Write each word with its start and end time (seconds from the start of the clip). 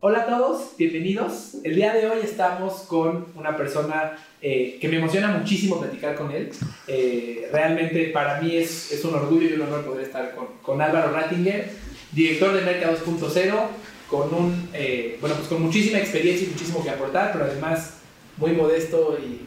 Hola 0.00 0.20
a 0.20 0.26
todos, 0.26 0.76
bienvenidos. 0.78 1.56
El 1.64 1.74
día 1.74 1.92
de 1.92 2.08
hoy 2.08 2.18
estamos 2.22 2.82
con 2.82 3.26
una 3.34 3.56
persona 3.56 4.16
eh, 4.40 4.78
que 4.80 4.86
me 4.88 4.98
emociona 4.98 5.26
muchísimo 5.26 5.80
platicar 5.80 6.14
con 6.14 6.30
él. 6.30 6.50
Eh, 6.86 7.48
realmente 7.50 8.04
para 8.10 8.40
mí 8.40 8.54
es, 8.54 8.92
es, 8.92 9.04
un 9.04 9.16
orgullo 9.16 9.48
y 9.48 9.54
un 9.54 9.62
honor 9.62 9.84
poder 9.84 10.06
estar 10.06 10.36
con, 10.36 10.46
con 10.62 10.80
Álvaro 10.80 11.10
Rattinger, 11.10 11.68
director 12.12 12.52
de 12.52 12.60
Merca 12.60 12.92
2.0, 12.92 13.54
con, 14.08 14.32
un, 14.32 14.68
eh, 14.72 15.18
bueno, 15.20 15.34
pues 15.34 15.48
con 15.48 15.62
muchísima 15.62 15.98
experiencia 15.98 16.46
y 16.46 16.50
muchísimo 16.52 16.80
que 16.80 16.90
aportar, 16.90 17.32
pero 17.32 17.46
además 17.46 17.94
muy 18.36 18.52
modesto 18.52 19.18
y 19.18 19.40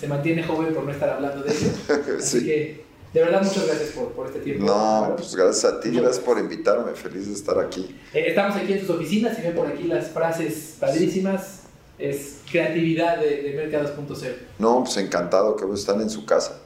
se 0.00 0.08
mantiene 0.08 0.42
joven 0.42 0.72
por 0.72 0.84
no 0.84 0.90
estar 0.90 1.10
hablando 1.10 1.42
de 1.42 1.52
ello. 1.52 1.68
Así 2.18 2.46
que 2.46 2.87
de 3.12 3.20
verdad, 3.20 3.42
muchas 3.42 3.66
gracias 3.66 3.90
por, 3.90 4.12
por 4.12 4.26
este 4.26 4.40
tiempo. 4.40 4.66
No, 4.66 5.14
pues 5.16 5.34
gracias 5.34 5.72
a 5.72 5.80
ti, 5.80 5.90
gracias 5.90 6.18
por 6.18 6.38
invitarme, 6.38 6.92
feliz 6.92 7.26
de 7.26 7.34
estar 7.34 7.58
aquí. 7.58 7.98
Eh, 8.12 8.24
estamos 8.28 8.56
aquí 8.56 8.74
en 8.74 8.80
sus 8.80 8.90
oficinas 8.90 9.38
y 9.38 9.42
ven 9.42 9.54
por 9.54 9.66
aquí 9.66 9.84
las 9.84 10.08
frases 10.08 10.76
padrísimas. 10.78 11.62
Es 11.98 12.42
creatividad 12.48 13.18
de, 13.18 13.42
de 13.42 13.54
Merca 13.54 13.82
2.0. 13.82 14.32
No, 14.58 14.84
pues 14.84 14.96
encantado 14.98 15.56
que 15.56 15.64
están 15.74 16.00
en 16.00 16.10
su 16.10 16.24
casa. 16.24 16.60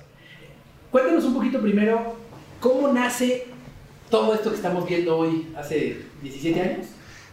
Cuéntanos 0.91 1.25
un 1.25 1.33
poquito 1.33 1.59
primero, 1.61 2.17
¿cómo 2.61 2.93
nace 2.93 3.47
todo 4.11 4.35
esto 4.35 4.51
que 4.51 4.57
estamos 4.57 4.87
viendo 4.87 5.17
hoy 5.17 5.51
hace 5.57 6.03
17 6.23 6.61
años? 6.61 6.87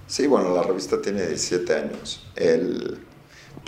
Sí, 0.08 0.28
bueno, 0.28 0.56
la 0.56 0.64
revista 0.64 1.02
tiene 1.02 1.28
17 1.28 1.76
años. 1.76 2.26
El, 2.38 3.00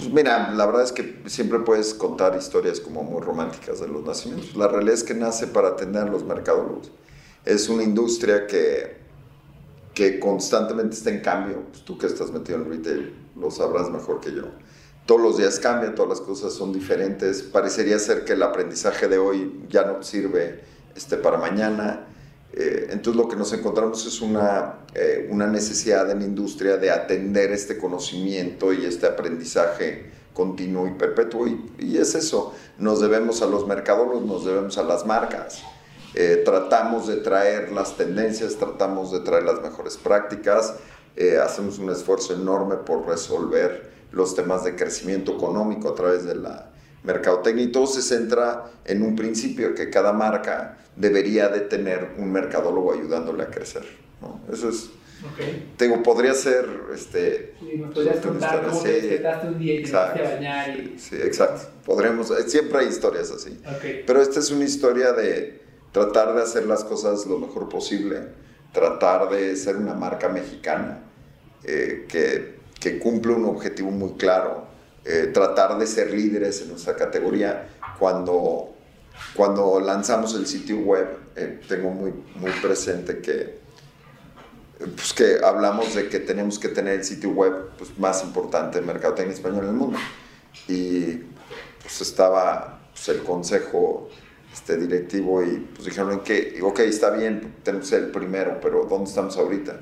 pues 0.02 0.12
mira, 0.12 0.52
la 0.52 0.66
verdad 0.66 0.82
es 0.82 0.92
que 0.92 1.22
siempre 1.28 1.60
puedes 1.60 1.94
contar 1.94 2.36
historias 2.36 2.80
como 2.80 3.04
muy 3.04 3.22
románticas 3.22 3.80
de 3.80 3.88
los 3.88 4.04
nacimientos. 4.04 4.56
La 4.56 4.68
realidad 4.68 4.96
es 4.96 5.04
que 5.04 5.14
nace 5.14 5.46
para 5.46 5.70
atender 5.70 6.10
los 6.10 6.24
mercadólogos. 6.24 6.92
Es 7.46 7.70
una 7.70 7.84
industria 7.84 8.48
que, 8.48 8.98
que 9.94 10.20
constantemente 10.20 10.96
está 10.96 11.12
en 11.12 11.22
cambio. 11.22 11.66
Pues 11.70 11.86
tú 11.86 12.00
que 12.00 12.08
estás 12.08 12.32
metido 12.32 12.58
en 12.58 12.70
retail 12.72 13.14
lo 13.36 13.52
sabrás 13.52 13.92
mejor 13.92 14.20
que 14.22 14.34
yo. 14.34 14.46
Todos 15.06 15.22
los 15.22 15.38
días 15.38 15.60
cambia, 15.60 15.94
todas 15.94 16.10
las 16.18 16.22
cosas 16.22 16.52
son 16.52 16.74
diferentes. 16.74 17.44
Parecería 17.44 18.00
ser 18.00 18.26
que 18.26 18.34
el 18.34 18.42
aprendizaje 18.42 19.08
de 19.08 19.20
hoy 19.20 19.62
ya 19.70 19.86
no 19.86 20.02
sirve 20.02 20.62
este, 20.96 21.18
para 21.18 21.38
mañana. 21.38 22.08
Eh, 22.54 22.88
entonces 22.92 23.16
lo 23.16 23.30
que 23.30 23.38
nos 23.38 23.54
encontramos 23.54 24.06
es 24.06 24.22
una, 24.22 24.80
eh, 24.94 25.28
una 25.32 25.48
necesidad 25.48 26.10
en 26.12 26.20
la 26.20 26.26
industria 26.26 26.78
de 26.78 26.92
atender 26.92 27.52
este 27.52 27.78
conocimiento 27.78 28.74
y 28.74 28.86
este 28.86 29.08
aprendizaje 29.08 30.12
continuo 30.34 30.88
y 30.88 30.92
perpetuo. 30.92 31.48
Y, 31.48 31.98
es 31.98 32.16
eso, 32.16 32.54
nos 32.78 33.00
debemos 33.00 33.42
a 33.42 33.46
los 33.46 33.68
mercadólogos, 33.68 34.26
nos 34.26 34.46
debemos 34.46 34.78
a 34.78 34.84
las 34.84 35.06
marcas. 35.06 35.64
Eh, 36.14 36.42
tratamos 36.44 37.08
de 37.08 37.18
traer 37.18 37.72
las 37.72 37.96
tendencias, 37.96 38.58
tratamos 38.58 39.14
de 39.14 39.22
traer 39.22 39.44
las 39.44 39.62
mejores 39.62 39.98
prácticas, 39.98 40.76
hacemos 41.44 41.78
un 41.78 41.90
esfuerzo 41.90 42.34
enorme 42.34 42.78
por 42.78 43.06
resolver 43.06 43.92
los 44.12 44.34
temas 44.34 44.64
de 44.64 44.76
crecimiento 44.76 45.34
económico 45.34 45.90
a 45.90 45.96
través 45.96 46.24
de 46.24 46.36
la 46.36 46.70
mercadotecnia 47.04 47.66
y 47.66 47.72
todo 47.72 47.86
se 47.86 48.02
centra 48.02 48.72
en 48.86 49.04
un 49.04 49.16
principio 49.16 49.76
que 49.76 49.90
cada 49.90 50.14
marca 50.14 50.78
debería 50.96 51.50
de 51.50 51.62
tener 51.62 52.12
un 52.18 52.32
mercadólogo 52.32 52.94
ayudándole 52.94 53.44
a 53.44 53.48
crecer. 53.48 53.84
¿no? 54.22 54.42
Eso 54.52 54.70
es... 54.70 54.90
Okay. 55.34 55.72
Tengo, 55.78 56.02
podría 56.02 56.34
ser... 56.34 56.66
Este, 56.94 57.54
sí, 57.60 57.78
nos 57.78 57.94
podrías 57.94 58.18
contar 58.18 58.66
cómo 58.66 58.82
te 58.82 59.02
despertaste 59.02 59.48
un 59.50 59.60
día 59.60 59.76
y 59.76 59.84
te 59.84 59.96
a 59.96 60.14
bañar 60.14 60.80
y... 60.80 60.98
Sí, 60.98 61.16
exacto. 61.16 61.70
Podremos, 61.86 62.32
eh, 62.32 62.50
siempre 62.50 62.80
hay 62.80 62.88
historias 62.88 63.30
así. 63.30 63.60
Okay. 63.78 64.04
Pero 64.06 64.22
esta 64.22 64.40
es 64.40 64.50
una 64.50 64.66
historia 64.66 65.14
de 65.14 65.62
tratar 65.92 66.34
de 66.36 66.42
hacer 66.42 66.66
las 66.66 66.84
cosas 66.84 67.26
lo 67.28 67.38
mejor 67.38 67.70
posible, 67.70 68.30
tratar 68.74 69.30
de 69.30 69.56
ser 69.56 69.76
una 69.76 69.94
marca 69.94 70.30
mexicana 70.30 71.04
eh, 71.64 72.06
que, 72.08 72.56
que 72.80 72.98
cumple 72.98 73.34
un 73.34 73.46
objetivo 73.46 73.92
muy 73.92 74.14
claro, 74.14 74.66
eh, 75.06 75.30
tratar 75.34 75.78
de 75.78 75.86
ser 75.88 76.12
líderes 76.12 76.62
en 76.62 76.70
nuestra 76.70 76.96
categoría. 76.96 77.70
Cuando, 78.00 78.71
cuando 79.34 79.80
lanzamos 79.80 80.36
el 80.36 80.48
sitio 80.48 80.78
web, 80.80 81.08
eh, 81.36 81.62
tengo 81.68 81.92
muy, 81.92 82.14
muy 82.36 82.52
presente 82.62 83.20
que, 83.20 83.60
pues 84.78 85.14
que 85.14 85.38
hablamos 85.44 85.96
de 85.96 86.10
que 86.10 86.20
tenemos 86.20 86.60
que 86.60 86.70
tener 86.70 87.00
el 87.00 87.04
sitio 87.04 87.30
web 87.30 87.70
pues, 87.78 87.98
más 87.98 88.24
importante 88.24 88.80
de 88.80 88.86
mercadotecnia 88.86 89.34
español 89.34 89.64
en 89.64 89.70
el 89.70 89.76
mundo. 89.76 90.00
Y 90.68 91.22
pues 91.82 92.02
estaba 92.02 92.82
pues, 92.92 93.10
el 93.10 93.24
consejo 93.24 94.10
este, 94.52 94.78
directivo 94.78 95.44
y 95.44 95.58
pues 95.74 95.86
dijeron 95.86 96.22
que, 96.22 96.60
ok, 96.62 96.80
está 96.82 97.12
bien, 97.12 97.56
tenemos 97.64 97.92
el 97.94 98.08
primero, 98.12 98.60
pero 98.62 98.86
¿dónde 98.86 99.10
estamos 99.10 99.38
ahorita? 99.38 99.82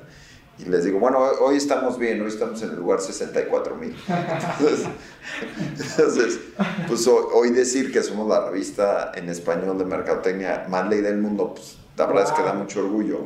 Y 0.60 0.68
les 0.68 0.84
digo, 0.84 0.98
bueno, 0.98 1.18
hoy 1.40 1.56
estamos 1.56 1.98
bien, 1.98 2.20
hoy 2.20 2.28
estamos 2.28 2.60
en 2.62 2.70
el 2.70 2.76
lugar 2.76 3.00
64 3.00 3.76
mil. 3.76 3.96
Entonces, 5.58 6.40
pues 6.86 7.06
hoy 7.06 7.50
decir 7.50 7.90
que 7.92 8.02
somos 8.02 8.28
la 8.28 8.46
revista 8.46 9.12
en 9.14 9.28
español 9.30 9.78
de 9.78 9.84
mercadotecnia 9.86 10.66
más 10.68 10.88
leída 10.88 11.08
del 11.08 11.18
mundo, 11.18 11.54
pues 11.54 11.78
la 11.96 12.06
verdad 12.06 12.24
es 12.24 12.32
que 12.32 12.42
da 12.42 12.52
mucho 12.52 12.80
orgullo. 12.80 13.20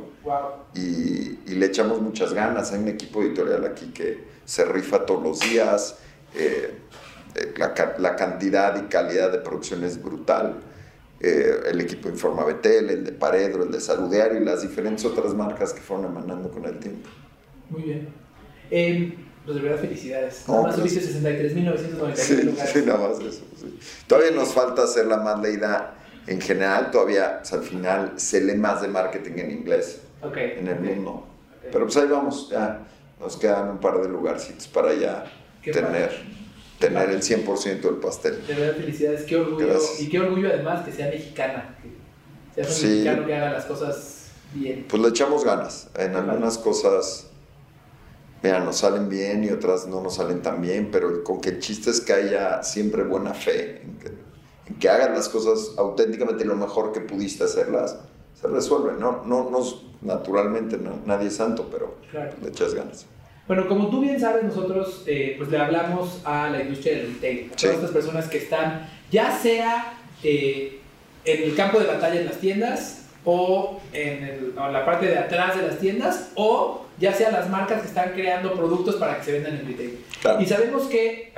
Y, 0.75 1.39
y, 1.47 1.55
le 1.57 1.67
echamos 1.67 2.01
muchas 2.01 2.33
ganas. 2.33 2.73
Hay 2.73 2.81
un 2.81 2.89
equipo 2.89 3.23
editorial 3.23 3.65
aquí 3.65 3.93
que 3.93 4.25
se 4.45 4.65
rifa 4.65 5.05
todos 5.05 5.23
los 5.23 5.41
días. 5.41 5.97
Eh, 6.35 6.79
eh, 7.35 7.55
la, 7.57 7.95
la, 7.99 8.17
cantidad 8.17 8.77
y 8.77 8.87
calidad 8.89 9.31
de 9.31 9.39
producción 9.39 9.85
es 9.85 10.01
brutal. 10.01 10.61
Eh, 11.21 11.71
el 11.71 11.81
equipo 11.81 12.09
Informa 12.09 12.45
Betel, 12.45 12.91
el 12.91 13.05
de 13.05 13.13
Paredro, 13.13 13.65
el 13.65 13.71
de 13.71 13.81
Saludiario 13.81 14.41
y 14.41 14.45
las 14.45 14.63
diferentes 14.63 15.05
otras 15.05 15.35
marcas 15.35 15.73
que 15.73 15.81
fueron 15.81 16.07
emanando 16.07 16.51
con 16.51 16.65
el 16.65 16.79
tiempo. 16.79 17.09
Muy 17.71 17.83
bien. 17.83 18.09
Eh, 18.71 19.15
pues 19.45 19.57
de 19.57 19.63
verdad, 19.63 19.81
felicidades. 19.81 20.45
nada 20.49 20.63
más 20.63 20.77
subiste 20.77 21.01
63.990 21.01 22.17
sí, 22.17 22.43
lugares. 22.43 22.71
Sí, 22.73 22.83
nada 22.87 23.09
más 23.09 23.21
eso. 23.21 23.45
Sí. 23.57 23.79
Todavía 24.07 24.31
nos 24.31 24.55
falta 24.55 24.85
hacer 24.85 25.07
la 25.07 25.19
más 25.19 25.41
leída 25.41 25.95
en 26.27 26.41
general. 26.41 26.91
Todavía, 26.91 27.43
al 27.51 27.63
final, 27.63 28.13
se 28.17 28.41
lee 28.41 28.55
más 28.55 28.81
de 28.81 28.89
marketing 28.89 29.33
en 29.37 29.51
inglés 29.51 30.01
okay, 30.23 30.55
en 30.59 30.69
el 30.69 30.81
mundo. 30.81 31.27
Okay. 31.59 31.71
Pero 31.73 31.85
pues 31.85 31.97
ahí 31.97 32.09
vamos, 32.09 32.49
ya. 32.51 32.87
Nos 33.21 33.37
quedan 33.37 33.71
un 33.71 33.79
par 33.79 34.01
de 34.01 34.09
lugarcitos 34.09 34.67
para 34.69 34.93
ya 34.93 35.25
tener, 35.63 36.11
tener 36.79 37.11
el 37.11 37.23
100% 37.23 37.81
del 37.81 37.97
pastel. 37.97 38.47
De 38.47 38.55
verdad, 38.55 38.77
felicidades. 38.77 39.23
Qué 39.23 39.37
orgullo. 39.37 39.67
Gracias. 39.67 40.01
Y 40.01 40.09
qué 40.09 40.21
orgullo 40.21 40.49
además 40.49 40.85
que 40.85 40.93
sea 40.93 41.09
mexicana. 41.09 41.77
Que 42.55 42.65
sea 42.65 42.71
un 42.71 42.77
sí. 42.77 42.87
mexicano 42.87 43.27
que 43.27 43.35
haga 43.35 43.53
las 43.53 43.65
cosas 43.67 44.31
bien. 44.53 44.87
Pues 44.89 45.03
le 45.03 45.09
echamos 45.09 45.45
ganas. 45.45 45.89
En 45.97 46.15
algunas 46.17 46.59
cosas 46.59 47.31
mira, 48.45 48.61
nos 48.61 48.77
salen 48.77 49.09
bien 49.09 49.43
y 49.43 49.49
otras 49.49 49.87
no 49.87 50.03
nos 50.03 50.17
salen 50.17 50.43
tan 50.43 50.61
bien, 50.61 50.91
pero 50.93 51.25
con 51.25 51.41
que 51.41 51.49
el 51.49 51.61
chiste 51.61 51.91
es 51.91 52.03
que 52.03 52.13
haya 52.13 52.63
siempre 52.63 53.03
buena 53.03 53.33
fe, 53.33 53.81
en 53.83 53.99
que, 53.99 54.09
en 54.67 54.75
que 54.79 54.89
hagas 54.91 55.11
las 55.11 55.31
cosas 55.31 55.73
auténticamente 55.79 56.45
lo 56.45 56.55
mejor 56.55 56.93
que 56.93 57.01
pudiste 57.01 57.45
hacerlas, 57.45 57.97
se 58.39 58.47
resuelve. 58.47 59.01
No, 59.01 59.25
no, 59.25 59.49
no 59.49 59.61
naturalmente 60.03 60.77
no, 60.77 61.01
nadie 61.07 61.29
es 61.29 61.37
santo, 61.37 61.71
pero 61.73 61.97
claro. 62.11 62.33
le 62.43 62.51
echas 62.51 62.75
ganas. 62.75 63.07
Bueno, 63.49 63.67
como 63.67 63.89
tú 63.89 64.01
bien 64.01 64.21
sabes, 64.21 64.45
nosotros 64.45 65.05
eh, 65.07 65.37
pues 65.39 65.51
le 65.51 65.59
hablamos 65.59 66.21
a 66.25 66.51
la 66.51 66.63
industria 66.63 66.99
del 66.99 67.15
retail, 67.15 67.51
a 67.51 67.57
todas 67.57 67.77
estas 67.77 67.91
personas 67.93 68.29
que 68.29 68.39
están, 68.39 68.91
ya 69.11 69.39
sea 69.39 69.95
eh, 70.23 70.81
en 71.25 71.43
el 71.45 71.57
campo 71.57 71.79
de 71.79 71.87
batalla 71.87 72.21
en 72.21 72.27
las 72.27 72.39
tiendas, 72.39 73.01
o 73.25 73.81
en, 73.95 74.23
el, 74.23 74.55
en, 74.55 74.73
la 74.73 74.85
parte 74.85 75.07
de 75.07 75.17
atrás 75.17 75.57
de 75.57 75.67
las 75.67 75.79
tiendas 75.79 76.31
o 76.35 76.84
ya 76.99 77.13
sea 77.13 77.31
las 77.31 77.51
marcas 77.51 77.83
que 77.83 77.89
están 77.89 78.13
creando 78.13 78.55
productos 78.55 78.97
para 78.97 79.19
que 79.19 79.25
se 79.25 79.33
vendan 79.33 79.57
en 79.57 79.67
retail. 79.67 80.05
Claro. 80.21 80.41
Y 80.41 80.47
sabemos 80.47 80.85
que 80.85 81.33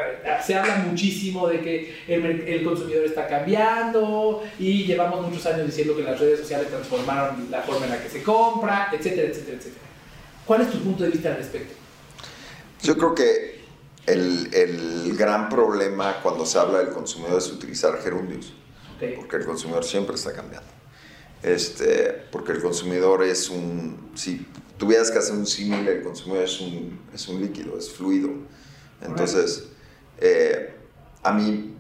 se 0.45 0.55
habla 0.55 0.77
muchísimo 0.77 1.49
de 1.49 1.61
que 1.61 1.97
el, 2.07 2.25
el, 2.25 2.65
consumidor 2.65 3.05
está 3.05 3.27
cambiando 3.27 4.43
y 4.59 4.85
llevamos 4.85 5.27
muchos 5.27 5.45
años 5.47 5.67
diciendo 5.67 5.97
que 5.97 6.03
las 6.03 6.21
redes 6.21 6.41
sociales 6.41 6.69
transformaron 6.69 7.51
la 7.51 7.63
forma 7.63 7.87
en 7.87 7.93
la 7.93 8.03
que 8.03 8.09
se 8.09 8.23
compra, 8.23 8.91
etcétera, 8.93 9.29
etcétera, 9.29 9.57
etcétera. 9.57 9.85
¿Cuál 10.45 10.61
es 10.63 10.71
tu 10.71 10.79
punto 10.79 11.05
de 11.05 11.11
vista 11.11 11.31
al 11.31 11.39
respecto? 11.39 11.75
Yo 12.83 12.97
creo 12.97 13.15
que 13.15 13.61
el, 14.07 14.55
el 14.55 15.17
gran 15.17 15.49
problema 15.49 16.21
cuando 16.23 16.47
se 16.47 16.59
habla 16.59 16.79
del 16.79 16.91
consumidor 16.91 17.39
es 17.39 17.51
utilizar 17.51 17.99
gerundios, 18.03 18.53
okay. 18.97 19.15
porque 19.17 19.37
el 19.37 19.47
consumidor 19.47 19.85
siempre 19.85 20.15
está 20.15 20.33
cambiando 20.33 20.76
este, 21.47 22.25
porque 22.33 22.51
el 22.51 22.61
consumidor 22.61 23.23
es 23.23 23.49
un, 23.49 24.11
si 24.17 24.45
tuvieras 24.77 25.13
que 25.13 25.19
hacer 25.19 25.37
un 25.37 25.47
símil, 25.47 25.87
el 25.87 26.03
consumidor 26.03 26.43
es 26.43 26.61
un, 26.61 27.01
es 27.15 27.29
un 27.29 27.41
líquido, 27.41 27.79
es 27.79 27.89
fluido. 27.93 28.31
Entonces, 29.01 29.69
eh, 30.19 30.75
a 31.23 31.33
mí 31.33 31.77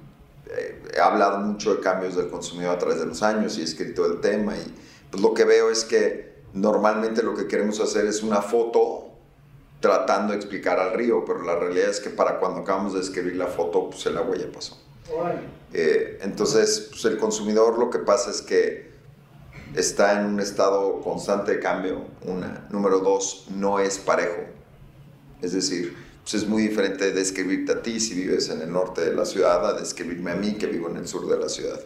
eh, 0.48 0.82
he 0.94 1.00
hablado 1.00 1.38
mucho 1.38 1.74
de 1.74 1.80
cambios 1.80 2.14
del 2.14 2.28
consumidor 2.28 2.76
a 2.76 2.78
través 2.78 3.00
de 3.00 3.06
los 3.06 3.24
años 3.24 3.58
y 3.58 3.62
he 3.62 3.64
escrito 3.64 4.06
el 4.06 4.20
tema 4.20 4.56
y 4.56 4.72
pues 5.10 5.20
lo 5.20 5.34
que 5.34 5.44
veo 5.44 5.68
es 5.68 5.84
que 5.84 6.36
normalmente 6.52 7.24
lo 7.24 7.34
que 7.34 7.48
queremos 7.48 7.80
hacer 7.80 8.06
es 8.06 8.22
una 8.22 8.42
foto 8.42 9.08
tratando 9.80 10.32
de 10.32 10.38
explicar 10.38 10.78
al 10.78 10.92
río, 10.92 11.24
pero 11.26 11.42
la 11.42 11.56
realidad 11.56 11.90
es 11.90 11.98
que 11.98 12.10
para 12.10 12.38
cuando 12.38 12.60
acabamos 12.60 12.94
de 12.94 13.00
escribir 13.00 13.34
la 13.34 13.48
foto, 13.48 13.90
pues 13.90 14.06
el 14.06 14.16
agua 14.16 14.36
ya 14.36 14.46
pasó. 14.52 14.78
Eh, 15.72 16.20
entonces, 16.22 16.86
pues 16.90 17.04
el 17.06 17.18
consumidor 17.18 17.80
lo 17.80 17.90
que 17.90 17.98
pasa 17.98 18.30
es 18.30 18.42
que 18.42 18.94
está 19.76 20.18
en 20.18 20.26
un 20.26 20.40
estado 20.40 21.00
constante 21.00 21.52
de 21.52 21.60
cambio, 21.60 22.06
una. 22.22 22.66
Número 22.70 23.00
dos, 23.00 23.46
no 23.50 23.78
es 23.78 23.98
parejo. 23.98 24.42
Es 25.42 25.52
decir, 25.52 25.94
pues 26.22 26.34
es 26.34 26.48
muy 26.48 26.62
diferente 26.62 27.12
describirte 27.12 27.72
a 27.72 27.82
ti 27.82 28.00
si 28.00 28.14
vives 28.14 28.48
en 28.48 28.62
el 28.62 28.72
norte 28.72 29.02
de 29.02 29.14
la 29.14 29.26
ciudad 29.26 29.64
a 29.64 29.78
describirme 29.78 30.32
a 30.32 30.34
mí 30.34 30.54
que 30.54 30.66
vivo 30.66 30.88
en 30.88 30.96
el 30.96 31.06
sur 31.06 31.28
de 31.28 31.38
la 31.38 31.48
ciudad. 31.48 31.78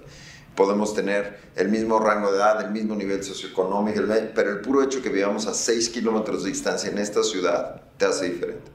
Podemos 0.55 0.95
tener 0.95 1.39
el 1.57 1.69
mismo 1.69 1.99
rango 1.99 2.31
de 2.31 2.39
edad, 2.39 2.65
el 2.65 2.71
mismo 2.71 2.95
nivel 2.95 3.23
socioeconómico, 3.25 4.03
pero 4.35 4.51
el 4.51 4.61
puro 4.61 4.83
hecho 4.83 5.03
que 5.03 5.09
vivamos 5.09 5.47
a 5.47 5.55
6 5.55 5.91
kilómetros 5.91 6.45
de 6.45 6.51
distancia 6.51 6.91
en 6.91 6.99
esta 6.99 7.23
ciudad 7.23 7.83
te 7.97 8.05
hace 8.05 8.31
diferente. 8.31 8.71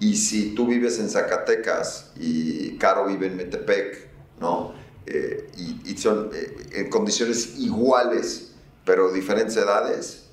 Y 0.00 0.16
si 0.16 0.54
tú 0.54 0.66
vives 0.66 0.98
en 0.98 1.08
Zacatecas 1.08 2.12
y 2.16 2.76
Caro 2.78 3.06
vive 3.06 3.26
en 3.26 3.36
Metepec, 3.36 4.08
¿no? 4.40 4.72
Eh, 5.06 5.50
y, 5.84 5.96
son 5.96 6.30
eh, 6.32 6.68
en 6.72 6.90
condiciones 6.90 7.58
iguales, 7.58 8.52
pero 8.84 9.12
diferentes 9.12 9.56
edades, 9.56 10.26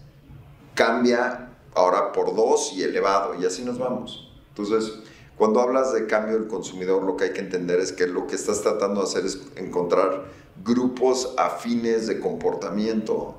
cambia 0.75 1.49
ahora 1.73 2.11
por 2.11 2.35
dos 2.35 2.73
y 2.73 2.83
elevado, 2.83 3.35
y 3.39 3.45
así 3.45 3.63
nos 3.63 3.79
vamos. 3.79 4.31
Entonces, 4.49 4.93
cuando 5.37 5.61
hablas 5.61 5.93
de 5.93 6.07
cambio 6.07 6.37
del 6.37 6.47
consumidor, 6.47 7.03
lo 7.03 7.17
que 7.17 7.25
hay 7.25 7.33
que 7.33 7.41
entender 7.41 7.79
es 7.79 7.91
que 7.91 8.07
lo 8.07 8.27
que 8.27 8.35
estás 8.35 8.61
tratando 8.61 9.01
de 9.01 9.07
hacer 9.07 9.25
es 9.25 9.39
encontrar 9.55 10.25
grupos 10.63 11.33
afines 11.37 12.07
de 12.07 12.19
comportamiento 12.19 13.35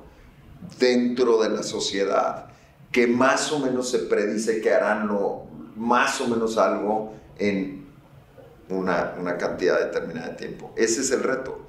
dentro 0.79 1.41
de 1.41 1.49
la 1.49 1.63
sociedad 1.63 2.49
que 2.91 3.07
más 3.07 3.51
o 3.51 3.59
menos 3.59 3.89
se 3.89 3.99
predice 3.99 4.61
que 4.61 4.71
harán 4.71 5.07
lo, 5.07 5.43
más 5.75 6.19
o 6.21 6.27
menos 6.27 6.57
algo 6.57 7.13
en 7.37 7.87
una, 8.69 9.37
cantidad 9.37 9.79
determinada 9.79 10.29
de 10.29 10.35
tiempo. 10.35 10.71
Ese 10.75 11.01
es 11.01 11.11
el 11.11 11.23
reto. 11.23 11.59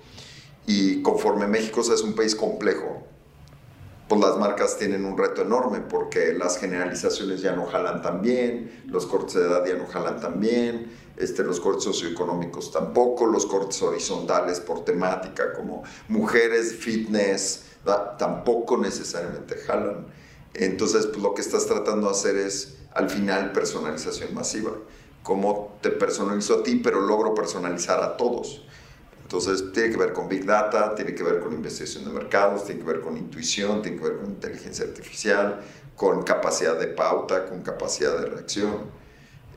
Y 0.66 1.02
conforme 1.02 1.46
México 1.46 1.80
es 1.80 2.02
un 2.02 2.14
país 2.14 2.34
complejo, 2.34 3.06
pues 4.08 4.20
las 4.20 4.38
marcas 4.38 4.76
tienen 4.76 5.04
un 5.04 5.16
reto 5.16 5.42
enorme 5.42 5.80
porque 5.80 6.34
las 6.34 6.58
generalizaciones 6.58 7.40
ya 7.42 7.54
no 7.54 7.66
jalan 7.66 8.02
tan 8.02 8.20
bien, 8.20 8.82
los 8.86 9.06
cortes 9.06 9.34
de 9.34 9.42
edad 9.42 9.64
ya 9.64 9.74
no 9.74 9.86
jalan 9.86 10.20
tan 10.20 10.40
bien, 10.40 10.90
este, 11.16 11.44
los 11.44 11.60
cortes 11.60 11.84
socioeconómicos 11.84 12.72
tampoco, 12.72 13.26
los 13.26 13.46
cortes 13.46 13.80
horizontales 13.82 14.58
por 14.60 14.84
temática 14.84 15.52
como 15.52 15.84
mujeres, 16.08 16.74
fitness, 16.74 17.64
tampoco 18.18 18.76
necesariamente 18.76 19.56
jalan. 19.56 20.06
Entonces, 20.54 21.06
pues 21.06 21.22
lo 21.22 21.34
que 21.34 21.42
estás 21.42 21.66
tratando 21.66 22.08
de 22.08 22.12
hacer 22.12 22.36
es 22.36 22.78
al 22.92 23.08
final 23.08 23.52
personalización 23.52 24.34
masiva. 24.34 24.72
Cómo 25.22 25.78
te 25.80 25.90
personalizo 25.90 26.60
a 26.60 26.62
ti, 26.62 26.80
pero 26.82 27.00
logro 27.00 27.34
personalizar 27.34 28.02
a 28.02 28.16
todos. 28.16 28.62
Entonces, 29.22 29.72
tiene 29.72 29.90
que 29.90 29.96
ver 29.96 30.12
con 30.12 30.28
Big 30.28 30.44
Data, 30.44 30.94
tiene 30.94 31.14
que 31.14 31.22
ver 31.22 31.40
con 31.40 31.52
investigación 31.52 32.04
de 32.04 32.10
mercados, 32.10 32.64
tiene 32.64 32.80
que 32.80 32.86
ver 32.86 33.00
con 33.00 33.16
intuición, 33.16 33.80
tiene 33.80 33.96
que 33.96 34.02
ver 34.02 34.16
con 34.16 34.26
inteligencia 34.26 34.84
artificial, 34.84 35.60
con 35.94 36.22
capacidad 36.24 36.78
de 36.78 36.88
pauta, 36.88 37.46
con 37.46 37.62
capacidad 37.62 38.18
de 38.18 38.26
reacción. 38.26 38.90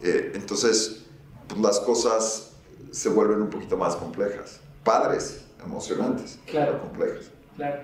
Eh, 0.03 0.33
entonces, 0.35 1.05
pues 1.47 1.59
las 1.59 1.79
cosas 1.79 2.51
se 2.91 3.09
vuelven 3.09 3.41
un 3.41 3.49
poquito 3.49 3.75
más 3.75 3.95
complejas. 3.95 4.59
Padres, 4.83 5.45
emocionantes, 5.65 6.37
claro. 6.45 6.79
complejas. 6.79 7.32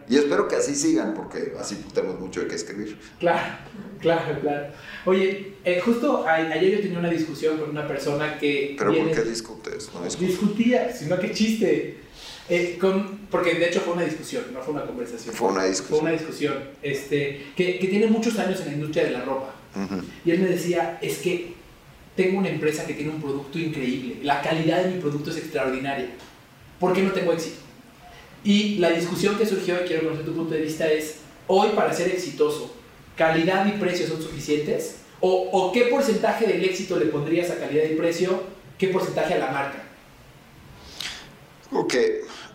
Y 0.10 0.18
espero 0.18 0.48
que 0.48 0.56
así 0.56 0.74
sigan, 0.76 1.14
porque 1.14 1.54
así 1.60 1.76
tenemos 1.94 2.20
mucho 2.20 2.42
de 2.42 2.48
qué 2.48 2.56
escribir. 2.56 2.98
Claro, 3.20 3.58
claro, 4.00 4.40
claro. 4.42 4.68
Oye, 5.06 5.54
eh, 5.64 5.80
justo 5.80 6.26
ayer 6.28 6.72
yo 6.72 6.82
tenía 6.82 7.00
una 7.00 7.10
discusión 7.10 7.58
con 7.58 7.70
una 7.70 7.88
persona 7.88 8.38
que... 8.40 8.76
¿Pero 8.78 8.94
por 8.94 9.12
qué 9.12 9.22
discutes? 9.22 9.90
No 9.94 10.04
Discutía, 10.04 10.92
sino 10.92 11.20
que 11.20 11.32
chiste. 11.32 11.98
Eh, 12.50 12.80
con, 12.82 13.20
porque 13.30 13.54
de 13.54 13.70
hecho 13.70 13.80
fue 13.82 13.94
una 13.94 14.04
discusión, 14.04 14.44
no 14.52 14.60
fue 14.62 14.74
una 14.74 14.84
conversación. 14.84 15.36
Fue 15.36 15.50
una 15.50 15.66
discusión. 15.66 16.00
Fue 16.00 16.10
una 16.10 16.18
discusión 16.18 16.56
este, 16.82 17.46
que, 17.56 17.78
que 17.78 17.88
tiene 17.88 18.08
muchos 18.08 18.40
años 18.40 18.60
en 18.62 18.66
la 18.68 18.74
industria 18.74 19.06
de 19.06 19.12
la 19.12 19.22
ropa. 19.22 19.54
Y 20.26 20.32
él 20.32 20.40
me 20.40 20.48
decía, 20.48 20.98
es 21.00 21.20
que 21.20 21.54
tengo 22.16 22.40
una 22.40 22.50
empresa 22.50 22.86
que 22.86 22.96
tiene 22.96 23.12
un 23.12 23.22
producto 23.22 23.60
increíble, 23.60 24.18
la 24.24 24.42
calidad 24.42 24.84
de 24.84 24.96
mi 24.96 25.00
producto 25.00 25.30
es 25.30 25.38
extraordinaria. 25.38 26.10
¿Por 26.80 26.94
qué 26.94 27.04
no 27.04 27.12
tengo 27.12 27.34
éxito? 27.34 27.69
Y 28.44 28.76
la 28.78 28.90
discusión 28.90 29.38
que 29.38 29.46
surgió, 29.46 29.76
y 29.84 29.88
quiero 29.88 30.04
conocer 30.04 30.26
tu 30.26 30.34
punto 30.34 30.54
de 30.54 30.62
vista, 30.62 30.88
es, 30.88 31.18
hoy 31.48 31.70
para 31.76 31.94
ser 31.94 32.08
exitoso, 32.10 32.74
¿calidad 33.18 33.66
y 33.66 33.78
precio 33.80 34.08
son 34.08 34.22
suficientes? 34.22 34.96
¿O, 35.20 35.50
o 35.52 35.72
qué 35.72 35.86
porcentaje 35.86 36.48
del 36.48 36.64
éxito 36.64 36.98
le 36.98 37.08
pondrías 37.08 37.50
a 37.52 37.60
calidad 37.60 37.84
y 37.84 37.96
precio? 37.96 38.44
¿Qué 38.78 38.88
porcentaje 38.88 39.34
a 39.34 39.40
la 39.40 39.52
marca? 39.52 39.84
Ok, 41.72 41.94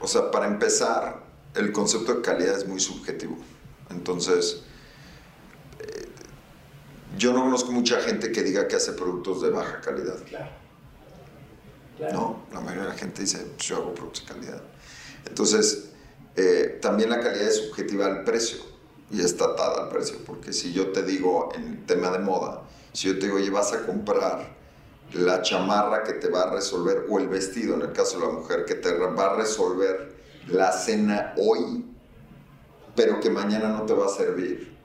o 0.01 0.07
sea, 0.07 0.31
para 0.31 0.47
empezar, 0.47 1.23
el 1.55 1.73
concepto 1.73 2.15
de 2.15 2.23
calidad 2.23 2.57
es 2.57 2.67
muy 2.67 2.81
subjetivo. 2.81 3.37
Entonces, 3.91 4.63
eh, 5.81 6.09
yo 7.17 7.33
no 7.33 7.43
conozco 7.43 7.71
mucha 7.71 8.01
gente 8.01 8.33
que 8.33 8.43
diga 8.43 8.67
que 8.67 8.77
hace 8.77 8.93
productos 8.93 9.43
de 9.43 9.51
baja 9.51 9.81
calidad. 9.81 10.17
Claro. 10.25 10.65
No, 12.13 12.43
la 12.53 12.61
mayoría 12.61 12.83
de 12.85 12.89
la 12.89 12.95
gente 12.97 13.23
dice, 13.23 13.39
pues 13.57 13.69
yo 13.69 13.77
hago 13.77 13.95
productos 13.95 14.27
de 14.27 14.35
calidad. 14.35 14.63
Entonces, 15.27 15.91
eh, 16.37 16.79
también 16.81 17.11
la 17.11 17.21
calidad 17.21 17.47
es 17.47 17.57
subjetiva 17.57 18.07
al 18.07 18.25
precio 18.25 18.59
y 19.11 19.21
está 19.21 19.45
atada 19.45 19.85
al 19.85 19.89
precio, 19.89 20.19
porque 20.27 20.53
si 20.53 20.73
yo 20.73 20.91
te 20.93 21.03
digo 21.03 21.51
en 21.55 21.65
el 21.65 21.87
tema 21.87 22.11
de 22.11 22.19
moda, 22.19 22.63
si 22.93 23.09
yo 23.09 23.19
te 23.19 23.27
digo, 23.27 23.37
oye, 23.37 23.51
vas 23.51 23.73
a 23.73 23.87
comprar 23.87 24.55
la 25.13 25.43
chamarra 25.43 26.03
que 26.03 26.15
te 26.15 26.29
va 26.29 26.43
a 26.43 26.51
resolver, 26.51 27.07
o 27.09 27.19
el 27.19 27.29
vestido, 27.29 27.75
en 27.75 27.83
el 27.83 27.93
caso 27.93 28.19
de 28.19 28.27
la 28.27 28.33
mujer, 28.33 28.65
que 28.65 28.75
te 28.75 28.93
va 28.93 29.27
a 29.27 29.37
resolver 29.37 30.15
la 30.49 30.73
cena 30.73 31.35
hoy, 31.37 31.85
pero 32.97 33.21
que 33.21 33.31
mañana 33.31 33.69
no 33.69 33.83
te 33.83 33.93
va 33.93 34.07
a 34.07 34.09
servir, 34.09 34.77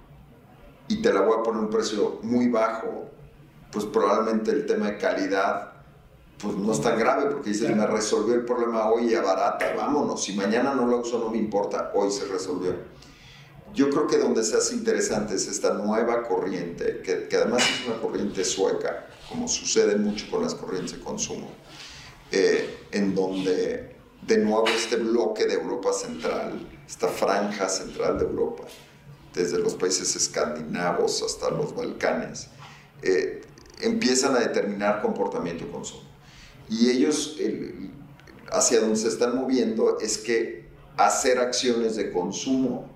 y 0.88 1.01
te 1.01 1.13
la 1.13 1.21
voy 1.21 1.39
a 1.39 1.44
poner 1.44 1.62
un 1.62 1.69
precio 1.69 2.19
muy 2.24 2.50
bajo, 2.50 3.09
pues 3.71 3.85
probablemente 3.85 4.51
el 4.51 4.65
tema 4.65 4.88
de 4.88 4.97
calidad 4.97 5.74
pues 6.41 6.56
no 6.56 6.71
es 6.71 6.81
tan 6.81 6.97
grave 6.97 7.30
porque 7.30 7.50
dices, 7.50 7.75
me 7.75 7.86
resolvió 7.86 8.33
el 8.33 8.45
problema 8.45 8.89
hoy 8.89 9.13
y 9.13 9.15
barata, 9.15 9.74
vámonos. 9.75 10.24
Si 10.24 10.33
mañana 10.33 10.74
no 10.74 10.88
lo 10.88 11.00
uso, 11.01 11.19
no 11.19 11.30
me 11.30 11.38
importa, 11.38 11.91
hoy 11.94 12.09
se 12.12 12.25
resolvió. 12.25 12.74
Yo 13.74 13.89
creo 13.89 14.07
que 14.07 14.18
donde 14.18 14.44
se 14.44 14.57
hace 14.57 14.74
interesante 14.74 15.36
es 15.36 15.47
esta 15.47 15.74
nueva 15.74 16.24
corriente, 16.24 17.01
que, 17.03 17.27
que 17.27 17.36
además 17.36 17.63
es 17.63 17.88
una 17.88 18.01
corriente 18.01 18.44
sueca, 18.45 19.07
como 19.27 19.47
sucede 19.47 19.97
mucho 19.97 20.25
con 20.31 20.41
las 20.41 20.56
corrientes 20.56 20.94
de 20.94 21.03
consumo, 21.03 21.50
eh, 22.31 22.88
en 22.92 23.13
donde 23.13 23.95
de 24.25 24.38
nuevo 24.38 24.68
este 24.68 24.95
bloque 24.95 25.45
de 25.45 25.56
Europa 25.56 25.92
Central, 25.94 26.68
esta 26.88 27.09
franja 27.09 27.68
central 27.69 28.18
de 28.18 28.25
Europa, 28.25 28.63
desde 29.33 29.59
los 29.59 29.75
países 29.75 30.15
escandinavos 30.15 31.21
hasta 31.21 31.52
los 31.52 31.75
Balcanes, 31.75 32.47
eh, 33.02 33.42
empiezan 33.81 34.35
a 34.35 34.40
determinar 34.40 35.02
comportamiento 35.02 35.66
y 35.66 35.68
consumo. 35.68 36.08
Y 36.69 36.90
ellos, 36.90 37.38
hacia 38.52 38.80
donde 38.80 38.95
se 38.95 39.07
están 39.07 39.35
moviendo, 39.35 39.99
es 39.99 40.18
que 40.18 40.68
hacer 40.97 41.40
acciones 41.40 41.95
de 41.95 42.11
consumo 42.11 42.90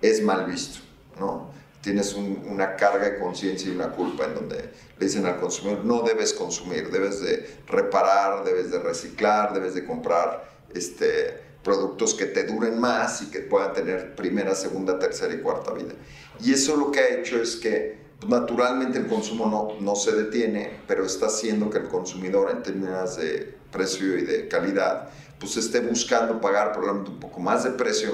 es 0.00 0.22
mal 0.22 0.46
visto, 0.46 0.80
¿no? 1.18 1.52
Tienes 1.80 2.14
una 2.14 2.76
carga 2.76 3.10
de 3.10 3.18
conciencia 3.18 3.70
y 3.70 3.74
una 3.74 3.90
culpa 3.90 4.24
en 4.24 4.34
donde 4.34 4.56
le 4.98 5.06
dicen 5.06 5.26
al 5.26 5.38
consumidor, 5.38 5.84
no 5.84 6.02
debes 6.02 6.32
consumir, 6.32 6.90
debes 6.90 7.20
de 7.20 7.58
reparar, 7.66 8.42
debes 8.42 8.70
de 8.70 8.78
reciclar, 8.78 9.52
debes 9.52 9.74
de 9.74 9.84
comprar 9.84 10.50
este, 10.74 11.38
productos 11.62 12.14
que 12.14 12.26
te 12.26 12.44
duren 12.44 12.78
más 12.78 13.20
y 13.22 13.26
que 13.26 13.40
puedan 13.40 13.74
tener 13.74 14.14
primera, 14.14 14.54
segunda, 14.54 14.98
tercera 14.98 15.34
y 15.34 15.40
cuarta 15.40 15.72
vida. 15.72 15.92
Y 16.40 16.54
eso 16.54 16.76
lo 16.76 16.90
que 16.90 17.00
ha 17.00 17.08
hecho 17.18 17.40
es 17.40 17.56
que 17.56 18.03
naturalmente 18.28 18.98
el 18.98 19.06
consumo 19.06 19.46
no, 19.46 19.80
no 19.80 19.96
se 19.96 20.12
detiene, 20.12 20.80
pero 20.86 21.04
está 21.04 21.26
haciendo 21.26 21.70
que 21.70 21.78
el 21.78 21.88
consumidor 21.88 22.50
en 22.50 22.62
términos 22.62 23.16
de 23.16 23.56
precio 23.70 24.18
y 24.18 24.22
de 24.22 24.48
calidad, 24.48 25.08
pues 25.38 25.56
esté 25.56 25.80
buscando 25.80 26.40
pagar 26.40 26.72
probablemente 26.72 27.10
un 27.10 27.20
poco 27.20 27.40
más 27.40 27.64
de 27.64 27.70
precio, 27.70 28.12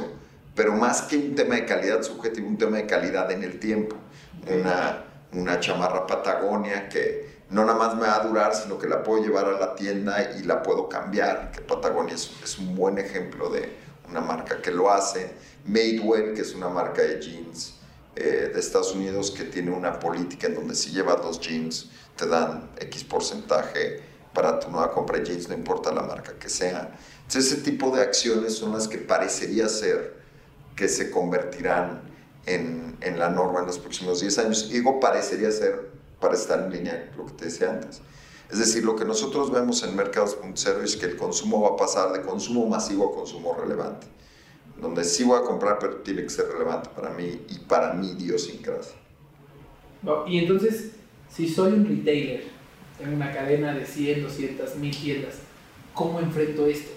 pero 0.54 0.72
más 0.72 1.02
que 1.02 1.16
un 1.16 1.34
tema 1.34 1.56
de 1.56 1.66
calidad 1.66 2.02
subjetivo, 2.02 2.48
un 2.48 2.58
tema 2.58 2.78
de 2.78 2.86
calidad 2.86 3.30
en 3.30 3.42
el 3.42 3.58
tiempo. 3.58 3.96
Una, 4.48 5.04
una 5.32 5.60
chamarra 5.60 6.06
Patagonia 6.06 6.88
que 6.88 7.40
no 7.50 7.64
nada 7.64 7.78
más 7.78 7.94
me 7.94 8.02
va 8.02 8.16
a 8.16 8.26
durar, 8.26 8.54
sino 8.54 8.78
que 8.78 8.88
la 8.88 9.02
puedo 9.02 9.22
llevar 9.22 9.46
a 9.46 9.58
la 9.58 9.74
tienda 9.74 10.36
y 10.38 10.44
la 10.44 10.62
puedo 10.62 10.88
cambiar, 10.88 11.50
que 11.52 11.60
Patagonia 11.60 12.14
es, 12.14 12.30
es 12.42 12.58
un 12.58 12.74
buen 12.74 12.98
ejemplo 12.98 13.50
de 13.50 13.68
una 14.08 14.20
marca 14.20 14.62
que 14.62 14.70
lo 14.70 14.90
hace. 14.90 15.32
Madewell, 15.66 16.32
que 16.34 16.40
es 16.40 16.54
una 16.54 16.68
marca 16.68 17.02
de 17.02 17.20
jeans 17.20 17.79
eh, 18.16 18.50
de 18.52 18.58
Estados 18.58 18.94
Unidos 18.94 19.30
que 19.30 19.44
tiene 19.44 19.70
una 19.70 20.00
política 20.00 20.48
en 20.48 20.56
donde 20.56 20.74
si 20.74 20.90
llevas 20.90 21.22
dos 21.22 21.40
jeans 21.40 21.90
te 22.16 22.26
dan 22.26 22.70
X 22.78 23.04
porcentaje 23.04 24.02
para 24.34 24.58
tu 24.58 24.68
nueva 24.68 24.92
compra 24.92 25.18
de 25.18 25.26
jeans, 25.26 25.48
no 25.48 25.54
importa 25.54 25.92
la 25.92 26.02
marca 26.02 26.38
que 26.38 26.48
sea. 26.48 26.96
Entonces, 27.22 27.52
ese 27.52 27.62
tipo 27.62 27.94
de 27.94 28.02
acciones 28.02 28.54
son 28.54 28.72
las 28.72 28.88
que 28.88 28.98
parecería 28.98 29.68
ser 29.68 30.20
que 30.74 30.88
se 30.88 31.10
convertirán 31.10 32.02
en, 32.46 32.96
en 33.00 33.18
la 33.18 33.30
norma 33.30 33.60
en 33.60 33.66
los 33.66 33.78
próximos 33.78 34.20
10 34.20 34.38
años. 34.38 34.66
Y 34.70 34.74
digo 34.74 34.98
parecería 34.98 35.50
ser 35.52 35.90
para 36.20 36.34
estar 36.34 36.60
en 36.60 36.72
línea 36.72 37.10
con 37.10 37.26
lo 37.26 37.26
que 37.26 37.38
te 37.38 37.44
decía 37.46 37.70
antes. 37.70 38.00
Es 38.50 38.58
decir, 38.58 38.84
lo 38.84 38.96
que 38.96 39.04
nosotros 39.04 39.52
vemos 39.52 39.82
en 39.84 39.94
Mercados.0 39.94 40.82
es 40.82 40.96
que 40.96 41.06
el 41.06 41.16
consumo 41.16 41.62
va 41.62 41.70
a 41.70 41.76
pasar 41.76 42.12
de 42.12 42.22
consumo 42.22 42.66
masivo 42.66 43.12
a 43.12 43.14
consumo 43.14 43.54
relevante 43.54 44.08
donde 44.78 45.04
sí 45.04 45.24
voy 45.24 45.38
a 45.38 45.42
comprar, 45.42 45.78
pero 45.78 45.96
tiene 45.96 46.22
que 46.22 46.30
ser 46.30 46.48
relevante 46.48 46.90
para 46.94 47.10
mí 47.10 47.42
y 47.48 47.58
para 47.60 47.92
mi 47.94 48.10
idiosincrasia. 48.10 48.96
y 50.26 50.38
entonces, 50.38 50.92
si 51.28 51.48
soy 51.48 51.72
un 51.72 51.86
retailer 51.86 52.60
en 53.02 53.14
una 53.14 53.32
cadena 53.32 53.72
de 53.74 53.86
100, 53.86 54.22
200, 54.22 54.76
1000 54.76 54.96
tiendas. 54.96 55.34
¿Cómo 55.94 56.20
enfrento 56.20 56.66
esto? 56.66 56.90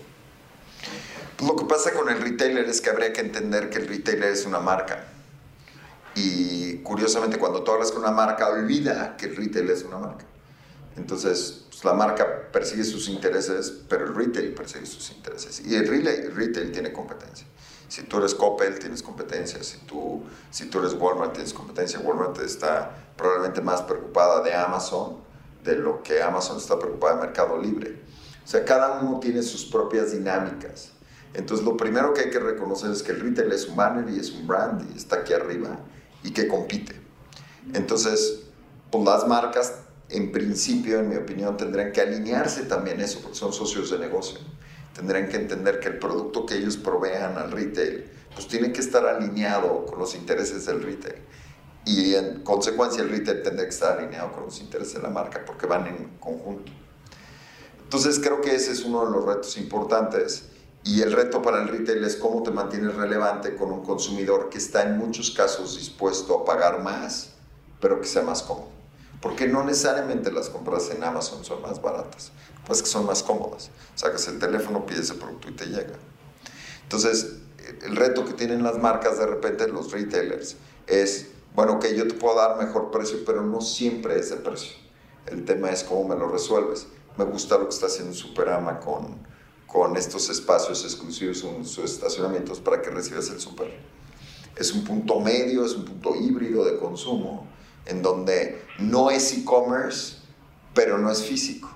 Pues 1.38 1.50
lo 1.50 1.56
que 1.56 1.66
pasa 1.66 1.94
con 1.94 2.10
el 2.10 2.22
retailer 2.22 2.66
es 2.66 2.82
que 2.82 2.90
habría 2.90 3.14
que 3.14 3.22
entender 3.22 3.70
que 3.70 3.80
el 3.80 3.88
retailer 3.88 4.32
es 4.32 4.46
una 4.46 4.60
marca. 4.60 5.08
Y 6.16 6.78
curiosamente 6.78 7.38
cuando 7.38 7.64
tú 7.64 7.72
hablas 7.72 7.92
con 7.92 8.02
una 8.02 8.12
marca, 8.12 8.50
olvida 8.50 9.18
que 9.18 9.28
el 9.28 9.36
retail 9.36 9.70
es 9.70 9.84
una 9.84 9.98
marca. 9.98 10.26
Entonces, 10.96 11.66
pues, 11.70 11.84
la 11.84 11.94
marca 11.94 12.52
persigue 12.52 12.84
sus 12.84 13.10
intereses, 13.10 13.72
pero 13.90 14.06
el 14.06 14.16
retail 14.16 14.54
persigue 14.54 14.86
sus 14.86 15.12
intereses. 15.12 15.62
Y 15.66 15.76
el 15.76 15.88
retail, 15.88 16.26
el 16.26 16.36
retail 16.36 16.72
tiene 16.72 16.94
competencia. 16.94 17.48
Si 17.88 18.04
tú 18.04 18.18
eres 18.18 18.34
Coppel, 18.34 18.80
tienes 18.80 19.04
competencia. 19.04 19.64
Si 19.64 19.78
tú, 19.80 20.24
si 20.50 20.66
tú 20.66 20.80
eres 20.80 20.94
Walmart, 20.94 21.34
tienes 21.34 21.54
competencia. 21.54 22.00
Walmart 22.00 22.40
está 22.40 22.92
probablemente 23.16 23.62
más 23.62 23.82
preocupada 23.84 24.42
de 24.42 24.54
Amazon 24.54 25.18
de 25.64 25.76
lo 25.76 26.02
que 26.04 26.22
Amazon 26.22 26.58
está 26.58 26.78
preocupada 26.78 27.16
de 27.16 27.22
Mercado 27.28 27.58
Libre. 27.58 28.02
O 28.44 28.48
sea, 28.48 28.66
cada 28.66 29.00
uno 29.00 29.20
tiene 29.20 29.42
sus 29.42 29.66
propias 29.66 30.12
dinámicas. 30.12 30.90
Entonces, 31.34 31.66
lo 31.66 31.78
primero 31.78 32.14
que 32.14 32.22
hay 32.22 32.30
que 32.30 32.40
reconocer 32.40 32.92
es 32.92 33.02
que 33.02 33.12
el 33.12 33.22
retail 33.22 33.52
es 33.52 33.68
un 33.68 33.76
banner 33.76 34.10
y 34.10 34.20
es 34.20 34.32
un 34.32 34.48
brand 34.48 34.90
y 34.94 34.98
está 34.98 35.18
aquí 35.18 35.34
arriba 35.34 35.80
y 36.24 36.32
que 36.32 36.48
compite. 36.48 37.00
Entonces, 37.74 38.44
pues 38.92 39.04
las 39.04 39.28
marcas, 39.28 39.83
en 40.14 40.32
principio, 40.32 41.00
en 41.00 41.10
mi 41.10 41.16
opinión, 41.16 41.58
tendrán 41.58 41.92
que 41.92 42.02
alinearse 42.02 42.64
también 42.64 43.02
eso, 43.02 43.20
porque 43.22 43.36
son 43.36 43.52
socios 43.52 43.90
de 43.90 43.98
negocio. 43.98 44.40
Tendrán 44.94 45.28
que 45.28 45.38
entender 45.38 45.80
que 45.80 45.90
el 45.90 45.98
producto 45.98 46.46
que 46.46 46.56
ellos 46.56 46.78
provean 46.78 47.38
al 47.38 47.52
retail, 47.52 48.06
pues 48.34 48.48
tiene 48.48 48.72
que 48.72 48.82
estar 48.82 49.06
alineado 49.08 49.86
con 49.86 49.98
los 49.98 50.14
intereses 50.14 50.66
del 50.68 50.84
retail. 50.84 51.16
Y 51.86 52.14
en 52.14 52.44
consecuencia 52.44 53.02
el 53.02 53.10
retail 53.10 53.42
tendrá 53.42 53.64
que 53.66 53.72
estar 53.72 53.98
alineado 53.98 54.32
con 54.32 54.46
los 54.46 54.60
intereses 54.62 54.94
de 54.94 55.02
la 55.02 55.10
marca, 55.10 55.44
porque 55.46 55.66
van 55.66 55.88
en 55.88 56.18
conjunto. 56.20 56.72
Entonces 57.84 58.20
creo 58.20 58.40
que 58.42 58.56
ese 58.56 58.72
es 58.72 58.84
uno 58.86 59.06
de 59.06 59.12
los 59.12 59.26
retos 59.26 59.58
importantes 59.58 60.46
y 60.84 61.02
el 61.02 61.12
reto 61.12 61.42
para 61.42 61.62
el 61.62 61.70
retail 61.70 62.04
es 62.04 62.16
cómo 62.18 62.44
te 62.44 62.52
mantienes 62.52 62.96
relevante 62.96 63.56
con 63.56 63.72
un 63.72 63.84
consumidor 63.84 64.50
que 64.50 64.58
está 64.58 64.84
en 64.84 64.98
muchos 64.98 65.32
casos 65.32 65.78
dispuesto 65.78 66.40
a 66.40 66.46
pagar 66.46 66.84
más, 66.84 67.32
pero 67.80 68.02
que 68.02 68.08
sea 68.08 68.22
más 68.22 68.44
cómodo. 68.44 68.73
Porque 69.24 69.48
no 69.48 69.64
necesariamente 69.64 70.32
las 70.32 70.50
compras 70.50 70.92
en 70.92 71.04
Amazon 71.04 71.44
son 71.44 71.64
más 71.64 71.82
baratas, 71.82 72.32
pues 72.68 72.84
que 72.84 72.88
son 72.90 73.08
más 73.08 73.24
cómodas. 73.24 73.72
Sacas 73.96 74.28
el 74.28 74.38
teléfono, 74.38 74.86
pides 74.86 75.10
el 75.10 75.18
producto 75.18 75.50
y 75.50 75.54
te 75.54 75.66
llega. 75.66 75.98
Entonces, 76.84 77.38
el 77.82 77.96
reto 77.96 78.26
que 78.26 78.34
tienen 78.34 78.62
las 78.62 78.78
marcas 78.78 79.18
de 79.18 79.26
repente, 79.26 79.68
los 79.68 79.92
retailers, 79.92 80.58
es, 80.86 81.30
bueno, 81.56 81.80
que 81.80 81.96
yo 81.96 82.08
te 82.08 82.14
puedo 82.14 82.36
dar 82.36 82.58
mejor 82.58 82.92
precio, 82.92 83.20
pero 83.26 83.42
no 83.42 83.62
siempre 83.62 84.20
es 84.20 84.30
el 84.32 84.40
precio. 84.40 84.74
El 85.26 85.46
tema 85.46 85.72
es 85.72 85.84
cómo 85.84 86.08
me 86.10 86.16
lo 86.16 86.28
resuelves. 86.28 86.86
Me 87.18 87.26
gusta 87.26 87.58
lo 87.58 87.70
que 87.70 87.74
está 87.74 87.88
haciendo 87.88 88.14
Superama 88.14 88.80
con 88.80 89.34
con 89.74 89.98
estos 89.98 90.30
espacios 90.30 90.84
exclusivos 90.84 91.44
en 91.44 91.66
sus 91.66 91.86
estacionamientos 91.86 92.60
para 92.60 92.80
que 92.80 92.92
recibas 92.92 93.28
el 93.32 93.40
súper. 93.40 93.74
Es 94.56 94.72
un 94.72 94.84
punto 94.84 95.20
medio, 95.20 95.66
es 95.66 95.74
un 95.74 95.84
punto 95.84 96.16
híbrido 96.16 96.64
de 96.64 96.78
consumo, 96.78 97.48
en 97.86 98.02
donde 98.02 98.62
no 98.80 99.12
es 99.12 99.34
e-commerce, 99.34 100.18
pero 100.74 100.98
no 100.98 101.12
es 101.12 101.24
físico. 101.24 101.70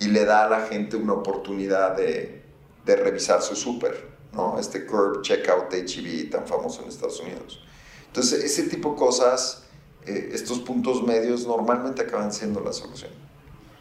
Y 0.00 0.08
le 0.08 0.24
da 0.24 0.46
a 0.46 0.50
la 0.50 0.66
gente 0.66 0.96
una 0.96 1.14
oportunidad 1.14 1.96
de, 1.96 2.42
revisar 2.84 3.40
su 3.42 3.56
súper, 3.56 4.08
¿no? 4.32 4.58
Este 4.58 4.84
curb 4.84 5.22
checkout 5.22 5.72
HEB 5.72 6.30
tan 6.30 6.46
famoso 6.46 6.82
en 6.82 6.88
Estados 6.88 7.20
Unidos. 7.20 7.62
Entonces, 8.08 8.44
ese 8.44 8.64
tipo 8.64 8.90
de 8.90 8.96
cosas, 8.96 9.64
eh, 10.06 10.30
estos 10.32 10.60
puntos 10.60 11.02
medios 11.02 11.46
normalmente 11.46 12.02
acaban 12.02 12.32
siendo 12.32 12.60
la 12.60 12.72
solución. 12.72 13.10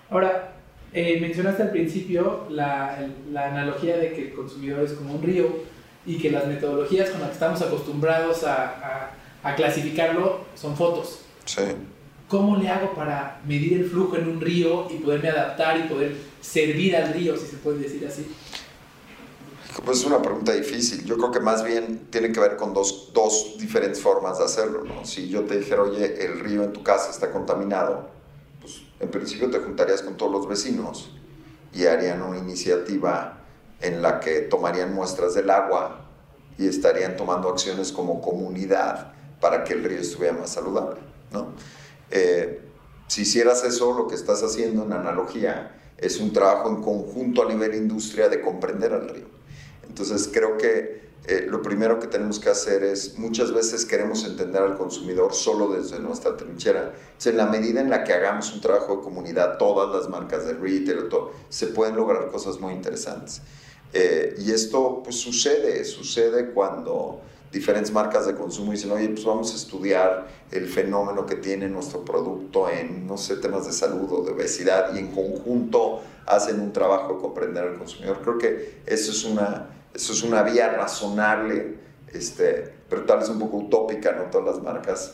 Ahora, 0.09 0.53
eh, 0.93 1.19
mencionaste 1.19 1.63
al 1.63 1.71
principio 1.71 2.45
la, 2.49 3.09
analogía 3.35 3.97
de 3.97 4.13
que 4.13 4.21
el 4.27 4.33
consumidor 4.33 4.85
es 4.85 4.93
como 4.93 5.15
un 5.15 5.23
río 5.23 5.47
y 6.05 6.17
que 6.17 6.29
las 6.31 6.47
metodologías 6.47 7.09
con 7.09 7.19
las 7.19 7.29
que 7.29 7.33
estamos 7.33 7.61
acostumbrados 7.61 8.43
a 8.45 9.55
clasificarlo 9.55 10.45
son 10.55 10.77
fotos. 10.77 11.23
Sí. 11.45 11.61
¿Cómo 12.27 12.57
le 12.57 12.69
hago 12.69 12.93
para 12.93 13.41
medir 13.45 13.73
el 13.73 13.89
flujo 13.89 14.15
en 14.15 14.27
un 14.27 14.41
río 14.41 14.87
y 14.89 14.95
poderme 14.95 15.29
adaptar 15.29 15.77
y 15.77 15.83
poder 15.83 16.15
servir 16.41 16.95
al 16.95 17.13
río, 17.13 17.37
si 17.37 17.45
se 17.45 17.57
puede 17.57 17.79
decir 17.79 18.07
así? 18.07 18.25
Pues 19.85 19.99
es 19.99 20.05
una 20.05 20.21
pregunta 20.21 20.53
difícil. 20.53 21.03
Yo 21.03 21.17
creo 21.17 21.31
que 21.31 21.39
más 21.39 21.63
bien 21.63 22.07
tiene 22.09 22.31
que 22.31 22.39
ver 22.39 22.55
con 22.55 22.73
dos, 22.73 23.11
dos 23.13 23.55
diferentes 23.59 24.01
formas 24.01 24.37
de 24.39 24.45
hacerlo. 24.45 24.83
¿no? 24.83 25.05
Si 25.05 25.29
yo 25.29 25.43
te 25.43 25.59
dijera, 25.59 25.83
oye, 25.83 26.25
el 26.25 26.39
río 26.39 26.63
en 26.63 26.73
tu 26.73 26.83
casa 26.83 27.11
está 27.11 27.31
contaminado, 27.31 28.09
en 28.99 29.11
principio 29.11 29.49
te 29.49 29.59
juntarías 29.59 30.01
con 30.01 30.15
todos 30.15 30.31
los 30.31 30.47
vecinos 30.47 31.11
y 31.73 31.85
harían 31.85 32.21
una 32.21 32.37
iniciativa 32.37 33.39
en 33.81 34.01
la 34.01 34.19
que 34.19 34.41
tomarían 34.41 34.93
muestras 34.93 35.33
del 35.33 35.49
agua 35.49 36.05
y 36.57 36.67
estarían 36.67 37.17
tomando 37.17 37.49
acciones 37.49 37.91
como 37.91 38.21
comunidad 38.21 39.13
para 39.41 39.63
que 39.63 39.73
el 39.73 39.83
río 39.83 39.99
estuviera 39.99 40.37
más 40.37 40.51
saludable. 40.51 41.12
¿No? 41.33 41.53
Eh, 42.11 42.61
si 43.07 43.23
hicieras 43.23 43.63
eso, 43.63 43.93
lo 43.93 44.07
que 44.07 44.15
estás 44.15 44.41
haciendo 44.43 44.83
en 44.83 44.93
analogía 44.93 45.79
es 45.97 46.19
un 46.19 46.31
trabajo 46.31 46.69
en 46.69 46.81
conjunto 46.81 47.43
a 47.43 47.49
nivel 47.49 47.75
industria 47.75 48.29
de 48.29 48.41
comprender 48.41 48.93
al 48.93 49.09
río. 49.09 49.27
Entonces 49.87 50.29
creo 50.31 50.57
que 50.57 51.03
eh, 51.25 51.45
lo 51.47 51.61
primero 51.61 51.99
que 51.99 52.07
tenemos 52.07 52.37
que 52.37 52.49
hacer 52.49 52.83
es, 52.83 53.17
muchas 53.17 53.53
veces 53.53 53.85
queremos 53.85 54.25
entender 54.25 54.61
al 54.61 54.77
consumidor 54.77 55.33
solo 55.33 55.69
desde 55.69 55.99
nuestra 55.99 56.35
trinchera. 56.35 56.93
en 57.23 57.37
la 57.37 57.45
medida 57.45 57.79
en 57.79 57.89
la 57.89 58.03
que 58.03 58.11
hagamos 58.11 58.53
un 58.53 58.59
trabajo 58.59 58.97
de 58.97 59.03
comunidad, 59.03 59.57
todas 59.57 59.95
las 59.95 60.09
marcas 60.09 60.45
de 60.45 60.53
retail, 60.53 61.07
todo, 61.09 61.31
se 61.47 61.67
pueden 61.67 61.95
lograr 61.95 62.29
cosas 62.29 62.59
muy 62.59 62.73
interesantes. 62.73 63.41
Eh, 63.93 64.35
y 64.39 64.51
esto 64.51 65.01
pues 65.03 65.15
sucede, 65.17 65.85
sucede 65.85 66.51
cuando 66.51 67.21
diferentes 67.53 67.93
marcas 67.93 68.27
de 68.27 68.35
consumo 68.35 68.73
dicen, 68.73 68.91
oye, 68.91 69.07
pues 69.07 69.23
vamos 69.23 69.53
a 69.53 69.55
estudiar 69.55 70.27
el 70.51 70.67
fenómeno 70.67 71.25
que 71.25 71.35
tiene 71.35 71.69
nuestro 71.69 72.03
producto 72.03 72.67
en, 72.69 73.07
no 73.07 73.17
sé, 73.17 73.37
temas 73.37 73.65
de 73.65 73.71
salud 73.71 74.11
o 74.11 74.23
de 74.23 74.31
obesidad 74.31 74.93
y 74.93 74.97
en 74.99 75.07
conjunto 75.11 76.01
hacen 76.25 76.59
un 76.59 76.73
trabajo 76.73 77.13
de 77.13 77.21
comprender 77.21 77.63
al 77.63 77.77
consumidor. 77.77 78.19
Creo 78.21 78.37
que 78.37 78.81
eso 78.85 79.11
es 79.11 79.23
una 79.23 79.69
eso 79.93 80.13
es 80.13 80.23
una 80.23 80.41
vía 80.43 80.69
razonable, 80.69 81.75
este, 82.11 82.73
pero 82.89 83.05
tal 83.05 83.19
vez 83.19 83.29
un 83.29 83.39
poco 83.39 83.57
utópica, 83.57 84.11
no 84.13 84.23
todas 84.23 84.55
las 84.55 84.63
marcas 84.63 85.13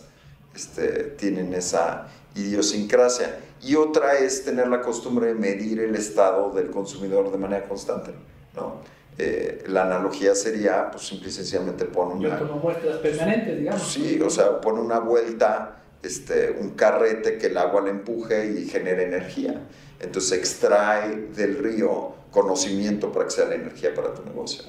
este, 0.55 1.03
tienen 1.17 1.53
esa 1.53 2.07
idiosincrasia. 2.35 3.39
Y 3.61 3.75
otra 3.75 4.19
es 4.19 4.45
tener 4.45 4.67
la 4.67 4.81
costumbre 4.81 5.27
de 5.27 5.35
medir 5.35 5.81
el 5.81 5.95
estado 5.95 6.51
del 6.51 6.71
consumidor 6.71 7.29
de 7.29 7.37
manera 7.37 7.67
constante. 7.67 8.11
¿no? 8.55 8.77
Eh, 9.21 9.65
la 9.67 9.83
analogía 9.83 10.33
sería, 10.33 10.89
pues 10.91 11.05
simple 11.07 11.27
y 11.27 11.31
sencillamente 11.31 11.83
pone 11.83 12.13
una... 12.13 12.39
Como 12.39 12.55
muestras 12.55 12.99
permanentes, 12.99 13.59
digamos. 13.59 13.91
Sí, 13.91 14.17
o 14.21 14.29
sea, 14.29 14.61
pone 14.61 14.79
una 14.79 14.99
vuelta, 14.99 15.75
este, 16.01 16.51
un 16.51 16.69
carrete 16.69 17.37
que 17.37 17.47
el 17.47 17.57
agua 17.57 17.81
le 17.81 17.89
empuje 17.89 18.49
y 18.49 18.69
genere 18.69 19.03
energía. 19.03 19.61
Entonces 19.99 20.39
extrae 20.39 21.27
del 21.35 21.57
río 21.57 22.13
conocimiento 22.31 23.11
para 23.11 23.25
que 23.25 23.31
sea 23.31 23.45
la 23.45 23.55
energía 23.55 23.93
para 23.93 24.13
tu 24.13 24.23
negocio. 24.23 24.63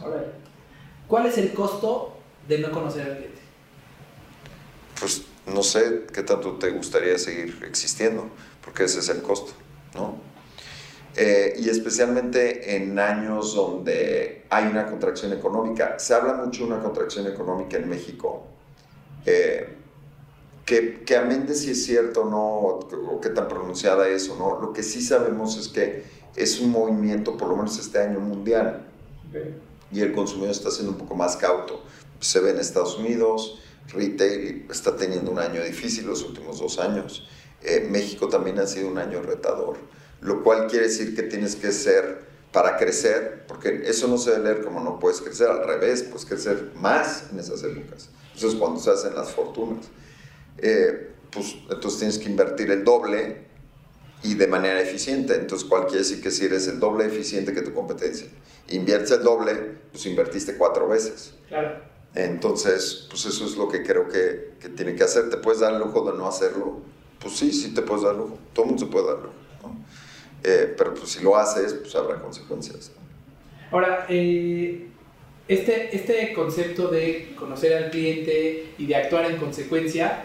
¿Cuál 1.06 1.26
es 1.26 1.38
el 1.38 1.52
costo 1.52 2.16
de 2.48 2.58
no 2.58 2.72
conocer 2.72 3.02
al 3.02 3.18
cliente? 3.18 3.38
Pues 4.98 5.22
no 5.46 5.62
sé 5.62 6.06
qué 6.12 6.24
tanto 6.24 6.54
te 6.54 6.70
gustaría 6.70 7.16
seguir 7.18 7.62
existiendo, 7.64 8.28
porque 8.64 8.82
ese 8.82 8.98
es 8.98 9.08
el 9.10 9.22
costo, 9.22 9.52
¿no? 9.94 10.28
Eh, 11.16 11.54
y 11.58 11.68
especialmente 11.68 12.76
en 12.76 12.98
años 12.98 13.54
donde 13.54 14.44
hay 14.48 14.66
una 14.66 14.86
contracción 14.86 15.32
económica. 15.32 15.98
Se 15.98 16.14
habla 16.14 16.34
mucho 16.34 16.64
de 16.64 16.72
una 16.72 16.82
contracción 16.82 17.26
económica 17.26 17.76
en 17.76 17.88
México. 17.88 18.44
Eh, 19.26 19.76
que, 20.64 21.02
que 21.02 21.16
amén 21.16 21.46
de 21.46 21.54
si 21.54 21.72
es 21.72 21.84
cierto 21.84 22.22
o 22.22 22.30
no, 22.30 22.40
o 22.40 23.20
qué 23.20 23.30
tan 23.30 23.48
pronunciada 23.48 24.08
es 24.08 24.28
o 24.28 24.36
no, 24.36 24.60
lo 24.60 24.72
que 24.72 24.84
sí 24.84 25.02
sabemos 25.02 25.56
es 25.58 25.68
que 25.68 26.04
es 26.36 26.60
un 26.60 26.70
movimiento, 26.70 27.36
por 27.36 27.48
lo 27.48 27.56
menos 27.56 27.78
este 27.78 27.98
año, 27.98 28.20
mundial. 28.20 28.86
Y 29.92 30.00
el 30.00 30.12
consumidor 30.12 30.50
está 30.50 30.70
siendo 30.70 30.92
un 30.92 30.98
poco 30.98 31.14
más 31.14 31.36
cauto. 31.36 31.82
Se 32.20 32.40
ve 32.40 32.50
en 32.50 32.58
Estados 32.58 32.98
Unidos, 32.98 33.60
retail 33.88 34.66
está 34.70 34.96
teniendo 34.96 35.30
un 35.30 35.38
año 35.38 35.62
difícil 35.62 36.06
los 36.06 36.22
últimos 36.22 36.60
dos 36.60 36.78
años. 36.78 37.26
Eh, 37.62 37.86
México 37.90 38.28
también 38.28 38.58
ha 38.58 38.66
sido 38.66 38.88
un 38.88 38.98
año 38.98 39.22
retador, 39.22 39.76
lo 40.20 40.42
cual 40.42 40.66
quiere 40.66 40.86
decir 40.86 41.14
que 41.14 41.22
tienes 41.22 41.56
que 41.56 41.72
ser 41.72 42.30
para 42.52 42.76
crecer, 42.76 43.44
porque 43.46 43.82
eso 43.84 44.08
no 44.08 44.18
se 44.18 44.32
debe 44.32 44.44
leer 44.44 44.64
como 44.64 44.80
no 44.80 44.98
puedes 44.98 45.20
crecer, 45.20 45.48
al 45.48 45.64
revés, 45.64 46.02
puedes 46.02 46.26
crecer 46.26 46.72
más 46.74 47.26
en 47.30 47.38
esas 47.38 47.62
épocas. 47.62 48.08
Eso 48.34 48.48
es 48.48 48.54
cuando 48.54 48.80
se 48.80 48.90
hacen 48.90 49.14
las 49.14 49.30
fortunas. 49.30 49.86
Eh, 50.58 51.10
pues 51.30 51.56
entonces 51.70 51.98
tienes 51.98 52.18
que 52.18 52.28
invertir 52.28 52.70
el 52.70 52.84
doble 52.84 53.46
y 54.22 54.34
de 54.34 54.46
manera 54.46 54.80
eficiente. 54.80 55.34
Entonces, 55.34 55.66
¿cuál 55.68 55.84
quiere 55.84 55.98
decir 55.98 56.20
que 56.20 56.30
si 56.30 56.44
eres 56.44 56.66
el 56.66 56.80
doble 56.80 57.06
eficiente 57.06 57.52
que 57.52 57.62
tu 57.62 57.72
competencia? 57.72 58.26
Inviertes 58.68 59.12
el 59.12 59.22
doble, 59.22 59.78
pues 59.92 60.04
invertiste 60.06 60.56
cuatro 60.56 60.88
veces. 60.88 61.34
Claro. 61.48 61.80
Entonces, 62.14 63.06
pues 63.08 63.24
eso 63.26 63.44
es 63.44 63.56
lo 63.56 63.68
que 63.68 63.84
creo 63.84 64.08
que, 64.08 64.54
que 64.60 64.68
tiene 64.68 64.96
que 64.96 65.04
hacer. 65.04 65.30
¿Te 65.30 65.36
puedes 65.36 65.60
dar 65.60 65.74
el 65.74 65.78
lujo 65.78 66.10
de 66.10 66.18
no 66.18 66.26
hacerlo? 66.26 66.80
Pues 67.20 67.36
sí, 67.36 67.52
sí 67.52 67.72
te 67.72 67.82
puedes 67.82 68.02
dar 68.02 68.14
el 68.14 68.18
lujo. 68.18 68.38
Todo 68.52 68.64
el 68.64 68.70
mundo 68.72 68.84
se 68.84 68.90
puede 68.90 69.06
dar 69.06 69.16
el 69.16 69.22
lujo. 69.22 69.34
Eh, 70.42 70.74
pero 70.76 70.94
pues 70.94 71.10
si 71.10 71.22
lo 71.22 71.36
haces, 71.36 71.74
pues 71.74 71.94
habrá 71.94 72.20
consecuencias. 72.20 72.92
Ahora, 73.70 74.06
eh, 74.08 74.86
este, 75.48 75.94
este 75.94 76.32
concepto 76.32 76.88
de 76.88 77.34
conocer 77.36 77.74
al 77.74 77.90
cliente 77.90 78.72
y 78.78 78.86
de 78.86 78.96
actuar 78.96 79.26
en 79.30 79.36
consecuencia, 79.36 80.24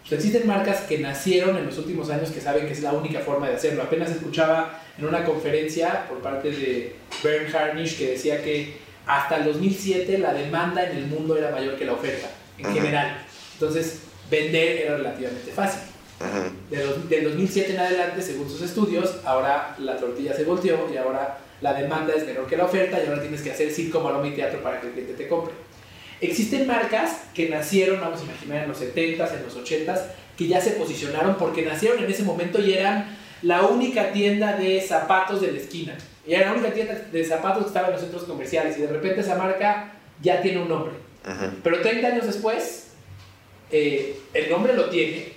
pues 0.00 0.12
existen 0.12 0.46
marcas 0.46 0.82
que 0.82 0.98
nacieron 0.98 1.56
en 1.56 1.66
los 1.66 1.78
últimos 1.78 2.10
años 2.10 2.30
que 2.30 2.40
saben 2.40 2.66
que 2.66 2.72
es 2.72 2.82
la 2.82 2.92
única 2.92 3.20
forma 3.20 3.48
de 3.48 3.54
hacerlo. 3.54 3.82
Apenas 3.82 4.10
escuchaba 4.10 4.82
en 4.98 5.06
una 5.06 5.24
conferencia 5.24 6.06
por 6.08 6.18
parte 6.18 6.50
de 6.50 6.96
Bernd 7.22 7.54
Harnisch 7.54 7.96
que 7.96 8.10
decía 8.10 8.42
que 8.42 8.74
hasta 9.06 9.36
el 9.36 9.44
2007 9.44 10.18
la 10.18 10.32
demanda 10.32 10.90
en 10.90 10.96
el 10.96 11.06
mundo 11.06 11.36
era 11.36 11.50
mayor 11.50 11.76
que 11.76 11.84
la 11.84 11.92
oferta, 11.92 12.28
en 12.58 12.72
general. 12.72 13.24
Entonces, 13.54 14.00
vender 14.30 14.82
era 14.82 14.96
relativamente 14.96 15.52
fácil. 15.52 15.82
Del 16.70 17.24
2007 17.24 17.72
en 17.72 17.80
adelante, 17.80 18.22
según 18.22 18.48
sus 18.48 18.62
estudios, 18.62 19.16
ahora 19.24 19.74
la 19.78 19.96
tortilla 19.96 20.34
se 20.34 20.44
volteó 20.44 20.88
y 20.92 20.96
ahora 20.96 21.38
la 21.60 21.74
demanda 21.74 22.14
es 22.14 22.26
menor 22.26 22.46
que 22.46 22.56
la 22.56 22.64
oferta 22.64 23.02
y 23.02 23.06
ahora 23.06 23.20
tienes 23.20 23.42
que 23.42 23.50
hacer 23.50 23.70
circo, 23.70 24.00
maroma 24.00 24.26
y 24.28 24.32
teatro 24.32 24.62
para 24.62 24.80
que 24.80 24.88
el 24.88 24.92
cliente 24.92 25.14
te 25.14 25.28
compre. 25.28 25.54
Existen 26.20 26.66
marcas 26.66 27.22
que 27.34 27.48
nacieron, 27.48 28.00
vamos 28.00 28.20
a 28.20 28.24
imaginar, 28.24 28.62
en 28.62 28.68
los 28.68 28.80
70s, 28.80 29.34
en 29.34 29.42
los 29.44 29.56
80s, 29.56 30.00
que 30.36 30.46
ya 30.46 30.60
se 30.60 30.72
posicionaron 30.72 31.36
porque 31.36 31.62
nacieron 31.62 32.02
en 32.02 32.10
ese 32.10 32.22
momento 32.22 32.60
y 32.60 32.74
eran 32.74 33.16
la 33.42 33.62
única 33.62 34.12
tienda 34.12 34.56
de 34.56 34.80
zapatos 34.80 35.40
de 35.40 35.52
la 35.52 35.58
esquina. 35.58 35.96
Y 36.26 36.34
era 36.34 36.46
la 36.46 36.52
única 36.54 36.72
tienda 36.72 36.94
de 36.94 37.24
zapatos 37.24 37.64
que 37.64 37.68
estaba 37.68 37.88
en 37.88 37.92
los 37.92 38.00
centros 38.00 38.24
comerciales 38.24 38.78
y 38.78 38.82
de 38.82 38.88
repente 38.88 39.20
esa 39.20 39.36
marca 39.36 39.92
ya 40.22 40.40
tiene 40.40 40.62
un 40.62 40.68
nombre. 40.68 40.94
Pero 41.62 41.80
30 41.80 42.06
años 42.06 42.26
después, 42.26 42.88
eh, 43.70 44.18
el 44.32 44.50
nombre 44.50 44.74
lo 44.74 44.88
tiene, 44.88 45.32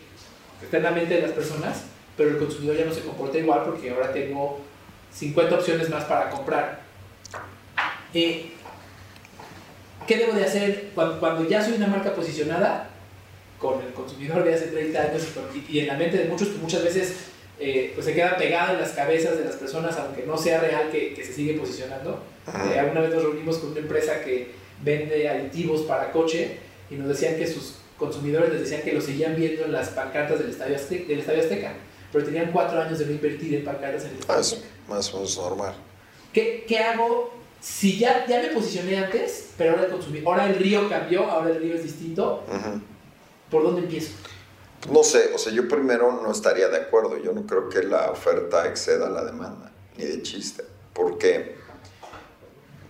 está 0.62 0.78
en 0.78 0.84
la 0.84 0.92
mente 0.92 1.16
de 1.16 1.22
las 1.22 1.32
personas, 1.32 1.84
pero 2.16 2.30
el 2.30 2.38
consumidor 2.38 2.78
ya 2.78 2.86
no 2.86 2.94
se 2.94 3.02
comporta 3.02 3.38
igual 3.38 3.64
porque 3.66 3.92
ahora 3.92 4.12
tengo 4.12 4.60
50 5.14 5.56
opciones 5.56 5.90
más 5.90 6.04
para 6.06 6.30
comprar. 6.30 6.82
Eh, 8.14 8.52
¿Qué 10.08 10.18
debo 10.18 10.34
de 10.34 10.46
hacer 10.46 10.92
cuando, 10.96 11.48
ya 11.48 11.64
soy 11.64 11.74
una 11.74 11.88
marca 11.88 12.14
posicionada 12.14 12.90
con 13.60 13.82
el 13.82 13.92
consumidor 13.94 14.44
de 14.44 14.54
hace 14.54 14.68
30 14.68 15.02
años 15.02 15.24
y, 15.68 15.80
en 15.80 15.88
la 15.88 15.96
mente 15.96 16.18
de 16.18 16.26
muchos 16.26 16.50
que 16.50 16.58
muchas 16.60 16.84
veces 16.84 17.16
eh, 17.60 17.92
pues 17.94 18.06
se 18.06 18.14
queda 18.14 18.38
pegado 18.38 18.74
en 18.74 18.80
las 18.80 18.92
cabezas 18.92 19.38
de 19.38 19.44
las 19.44 19.56
personas 19.56 19.98
aunque 19.98 20.24
no 20.24 20.38
sea 20.38 20.62
real 20.62 20.90
que, 20.92 21.16
se 21.18 21.34
sigue 21.34 21.56
posicionando? 21.56 22.24
Eh, 22.48 22.80
alguna 22.80 23.02
vez 23.02 23.14
nos 23.14 23.24
reunimos 23.24 23.58
con 23.58 23.72
una 23.72 23.82
empresa 23.82 24.22
que 24.24 24.52
vende 24.82 25.28
aditivos 25.28 25.82
para 25.82 26.12
coche 26.12 26.60
y 26.90 26.96
nos 26.96 27.10
decían 27.10 27.36
que 27.36 27.48
sus 27.48 27.80
consumidores 27.98 28.52
les 28.52 28.62
decían 28.62 28.82
que 28.82 28.94
lo 28.94 29.02
seguían 29.02 29.36
viendo 29.36 29.66
en 29.66 29.72
las 29.72 29.90
pancartas 29.90 30.40
del 30.40 30.50
Estadio 30.50 30.76
Azteca, 30.76 31.08
del 31.08 31.20
Estadio 31.20 31.42
Azteca 31.42 31.74
pero 32.12 32.26
tenían 32.26 32.52
cuatro 32.52 32.82
años 32.82 33.00
de 33.00 33.06
no 33.06 33.12
invertir 33.12 33.56
en 33.56 33.66
pancartas 33.66 34.06
en 34.06 34.12
el 34.12 34.20
Estadio 34.20 34.40
Azteca. 34.40 34.68
Más 34.88 35.14
o 35.14 35.18
menos 35.18 35.38
normal. 35.38 35.76
¿Qué, 36.32 36.66
¿Qué, 36.68 36.80
hago 36.80 37.34
si 37.60 37.98
ya, 37.98 38.26
ya 38.28 38.42
me 38.42 38.50
posicioné 38.50 38.98
antes, 38.98 39.50
pero 39.58 39.72
ahora 39.72 39.86
el 39.86 39.92
consumidor, 39.92 40.28
ahora 40.28 40.48
el 40.48 40.56
río 40.56 40.88
cambió, 40.88 41.24
ahora 41.30 41.50
el 41.52 41.60
río 41.60 41.76
es 41.76 41.84
distinto? 41.84 42.44
¿Por 43.50 43.64
dónde 43.64 43.82
empiezo? 43.82 44.12
No 44.92 45.04
sé, 45.04 45.32
o 45.34 45.38
sea, 45.38 45.52
yo 45.52 45.68
primero 45.68 46.22
no 46.22 46.32
estaría 46.32 46.70
de 46.70 46.78
acuerdo. 46.78 47.18
Yo 47.18 47.34
no 47.34 47.46
creo 47.46 47.68
que 47.68 47.84
la 47.84 48.12
oferta 48.12 48.68
exceda 48.68 49.10
la 49.10 49.26
demanda, 49.26 49.72
ni 49.98 50.06
de 50.06 50.22
chiste. 50.22 50.64
Porque 50.94 51.57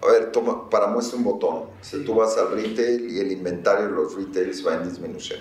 a 0.02 0.12
ver, 0.12 0.32
toma, 0.32 0.70
para 0.70 0.88
muestra 0.88 1.18
un 1.18 1.24
botón. 1.24 1.66
Si 1.82 2.04
tú 2.04 2.16
vas 2.16 2.38
al 2.38 2.52
retail 2.52 3.10
y 3.10 3.20
el 3.20 3.32
inventario 3.32 3.86
de 3.86 3.92
los 3.92 4.16
retails 4.16 4.66
va 4.66 4.76
en 4.76 4.90
disminución. 4.90 5.40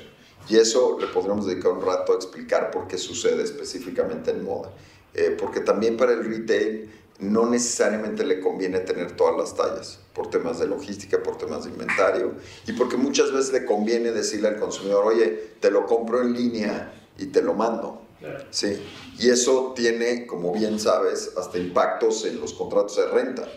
Y 0.48 0.56
eso 0.56 0.96
le 1.00 1.08
podríamos 1.08 1.46
dedicar 1.46 1.72
un 1.72 1.82
rato 1.82 2.12
a 2.12 2.16
explicar 2.16 2.70
por 2.70 2.86
qué 2.86 2.98
sucede 2.98 3.42
específicamente 3.42 4.30
en 4.30 4.44
moda. 4.44 4.70
Eh, 5.14 5.36
porque 5.38 5.60
también 5.60 5.96
para 5.96 6.12
el 6.12 6.24
retail 6.24 6.90
no 7.18 7.46
necesariamente 7.46 8.24
le 8.24 8.40
conviene 8.40 8.80
tener 8.80 9.16
todas 9.16 9.36
las 9.36 9.54
tallas, 9.54 10.00
por 10.12 10.28
temas 10.28 10.58
de 10.58 10.66
logística, 10.66 11.22
por 11.22 11.38
temas 11.38 11.64
de 11.64 11.70
inventario, 11.70 12.34
y 12.66 12.72
porque 12.72 12.96
muchas 12.96 13.32
veces 13.32 13.52
le 13.52 13.64
conviene 13.64 14.12
decirle 14.12 14.48
al 14.48 14.58
consumidor, 14.58 15.06
oye, 15.06 15.54
te 15.60 15.70
lo 15.70 15.86
compro 15.86 16.20
en 16.20 16.34
línea 16.34 16.92
y 17.18 17.26
te 17.26 17.40
lo 17.42 17.54
mando. 17.54 18.02
Sí, 18.50 18.82
y 19.18 19.30
eso 19.30 19.72
tiene, 19.76 20.26
como 20.26 20.52
bien 20.52 20.80
sabes, 20.80 21.32
hasta 21.36 21.58
impactos 21.58 22.24
en 22.24 22.40
los 22.40 22.54
contratos 22.54 22.96
de 22.96 23.06
renta. 23.08 23.48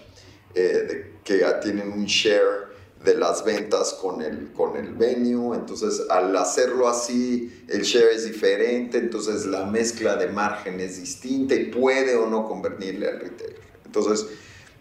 Eh, 0.56 1.14
que 1.24 1.46
tienen 1.62 1.92
un 1.92 2.06
share 2.06 2.70
de 3.04 3.14
las 3.14 3.46
ventas 3.46 3.94
con 3.94 4.22
el, 4.22 4.52
con 4.52 4.76
el 4.76 4.94
venue, 4.94 5.56
entonces 5.56 6.02
al 6.10 6.36
hacerlo 6.36 6.88
así 6.88 7.64
el 7.68 7.84
share 7.84 8.10
es 8.14 8.26
diferente, 8.26 8.98
entonces 8.98 9.46
la 9.46 9.66
mezcla 9.66 10.16
de 10.16 10.28
margen 10.28 10.80
es 10.80 11.00
distinta 11.00 11.54
y 11.54 11.66
puede 11.66 12.16
o 12.16 12.28
no 12.28 12.48
convertirle 12.48 13.08
al 13.08 13.20
retailer. 13.20 13.60
Entonces, 13.86 14.26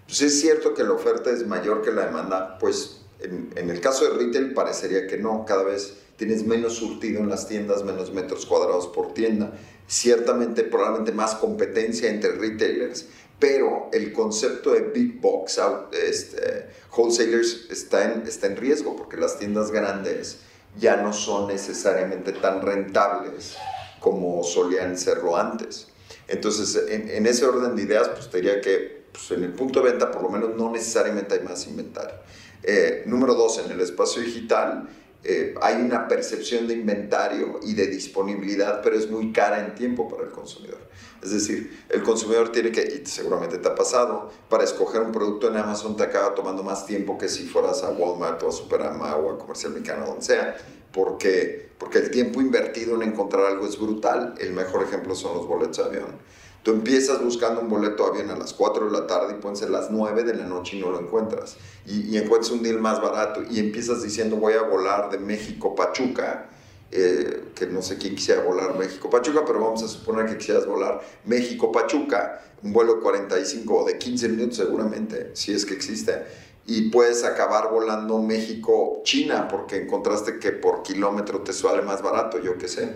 pues 0.06 0.22
es 0.22 0.40
cierto 0.40 0.74
que 0.74 0.84
la 0.84 0.92
oferta 0.92 1.30
es 1.30 1.46
mayor 1.46 1.82
que 1.82 1.92
la 1.92 2.06
demanda, 2.06 2.58
pues 2.58 3.02
en, 3.20 3.50
en, 3.54 3.68
el 3.68 3.80
caso 3.80 4.04
de 4.04 4.18
retail 4.18 4.54
parecería 4.54 5.06
que 5.06 5.18
no, 5.18 5.44
cada 5.44 5.64
vez 5.64 5.98
tienes 6.16 6.44
menos 6.44 6.74
surtido 6.74 7.20
en 7.20 7.28
las 7.28 7.46
tiendas, 7.46 7.84
menos 7.84 8.12
metros 8.12 8.46
cuadrados 8.46 8.88
por 8.88 9.12
tienda, 9.12 9.52
ciertamente 9.86 10.64
probablemente 10.64 11.12
más 11.12 11.34
competencia 11.34 12.10
entre 12.10 12.32
retailers, 12.32 13.06
pero 13.38 13.88
el 13.92 14.12
concepto 14.12 14.72
de 14.72 14.80
big 14.80 15.20
box 15.20 15.60
este, 15.92 16.68
wholesalers 16.96 17.66
está 17.70 18.04
en, 18.04 18.22
está 18.26 18.48
en 18.48 18.56
riesgo 18.56 18.96
porque 18.96 19.16
las 19.16 19.38
tiendas 19.38 19.70
grandes 19.70 20.40
ya 20.78 20.96
no 20.96 21.12
son 21.12 21.48
necesariamente 21.48 22.32
tan 22.32 22.62
rentables 22.62 23.56
como 24.00 24.42
solían 24.42 24.98
serlo 24.98 25.36
antes. 25.36 25.88
Entonces, 26.26 26.84
en, 26.88 27.26
ese 27.26 27.46
orden 27.46 27.74
de 27.74 27.82
ideas, 27.82 28.08
pues 28.08 28.28
te 28.30 28.38
diría 28.38 28.60
que 28.60 29.04
pues, 29.12 29.30
en 29.30 29.44
el 29.44 29.52
punto 29.52 29.82
de 29.82 29.90
venta 29.90 30.10
por 30.10 30.22
lo 30.22 30.28
menos 30.28 30.56
no 30.56 30.70
necesariamente 30.70 31.34
hay 31.34 31.40
más 31.40 31.66
inventario. 31.66 32.16
Eh, 32.62 33.04
número 33.06 33.34
dos, 33.34 33.58
en 33.64 33.70
el 33.70 33.80
espacio 33.80 34.20
digital 34.22 34.88
eh, 35.24 35.54
hay 35.60 35.76
una 35.76 36.06
percepción 36.06 36.68
de 36.68 36.74
inventario 36.74 37.58
y 37.62 37.74
de 37.74 37.86
disponibilidad, 37.88 38.80
pero 38.82 38.96
es 38.96 39.10
muy 39.10 39.32
cara 39.32 39.64
en 39.64 39.74
tiempo 39.74 40.08
para 40.08 40.24
el 40.24 40.30
consumidor. 40.30 40.78
Es 41.22 41.32
decir, 41.32 41.84
el 41.88 42.02
consumidor 42.04 42.52
tiene 42.52 42.70
que, 42.70 43.02
y 43.02 43.06
seguramente 43.06 43.58
te 43.58 43.68
ha 43.68 43.74
pasado, 43.74 44.30
para 44.48 44.62
escoger 44.62 45.02
un 45.02 45.10
producto 45.10 45.48
en 45.48 45.56
Amazon 45.56 45.96
te 45.96 46.04
acaba 46.04 46.34
tomando 46.34 46.62
más 46.62 46.86
tiempo 46.86 47.18
que 47.18 47.28
si 47.28 47.46
fueras 47.46 47.82
a 47.82 47.90
Walmart 47.90 48.40
o 48.44 48.48
a 48.48 48.52
Superama 48.52 49.16
o 49.16 49.32
a 49.32 49.38
Comercial 49.38 49.72
Mexicano, 49.72 50.06
donde 50.06 50.22
sea, 50.22 50.56
porque, 50.92 51.70
porque 51.78 51.98
el 51.98 52.10
tiempo 52.10 52.40
invertido 52.40 52.94
en 52.94 53.08
encontrar 53.08 53.46
algo 53.46 53.66
es 53.66 53.78
brutal. 53.78 54.34
El 54.38 54.52
mejor 54.52 54.84
ejemplo 54.84 55.14
son 55.16 55.36
los 55.36 55.46
boletos 55.46 55.78
de 55.78 55.84
avión. 55.84 56.16
Tú 56.62 56.72
empiezas 56.72 57.22
buscando 57.22 57.60
un 57.60 57.68
boleto 57.68 58.04
de 58.04 58.20
avión 58.20 58.30
a 58.30 58.38
las 58.38 58.52
4 58.52 58.86
de 58.86 58.92
la 58.92 59.06
tarde 59.06 59.34
y 59.34 59.40
pueden 59.40 59.56
ser 59.56 59.70
las 59.70 59.90
9 59.90 60.24
de 60.24 60.34
la 60.34 60.44
noche 60.44 60.76
y 60.76 60.80
no 60.80 60.90
lo 60.90 61.00
encuentras. 61.00 61.56
Y, 61.86 62.08
y 62.08 62.18
encuentras 62.18 62.50
un 62.50 62.62
deal 62.62 62.78
más 62.78 63.00
barato 63.00 63.42
y 63.48 63.58
empiezas 63.58 64.02
diciendo 64.02 64.36
voy 64.36 64.54
a 64.54 64.62
volar 64.62 65.10
de 65.10 65.18
México 65.18 65.74
Pachuca 65.74 66.48
eh, 66.90 67.50
que 67.54 67.66
no 67.66 67.82
sé 67.82 67.98
quién 67.98 68.14
quisiera 68.14 68.42
volar 68.42 68.78
México-Pachuca, 68.78 69.44
pero 69.46 69.60
vamos 69.60 69.82
a 69.82 69.88
suponer 69.88 70.24
que 70.24 70.38
quisieras 70.38 70.64
volar 70.64 71.02
México-Pachuca, 71.26 72.42
un 72.62 72.72
vuelo 72.72 73.02
45 73.02 73.76
o 73.76 73.84
de 73.84 73.98
15 73.98 74.28
minutos 74.30 74.56
seguramente, 74.56 75.32
si 75.34 75.52
es 75.52 75.66
que 75.66 75.74
existe, 75.74 76.24
y 76.64 76.88
puedes 76.88 77.24
acabar 77.24 77.70
volando 77.70 78.22
México-China 78.22 79.48
porque 79.48 79.82
encontraste 79.82 80.38
que 80.38 80.52
por 80.52 80.82
kilómetro 80.82 81.42
te 81.42 81.52
sale 81.52 81.82
más 81.82 82.00
barato, 82.00 82.38
yo 82.38 82.56
qué 82.56 82.68
sé. 82.68 82.94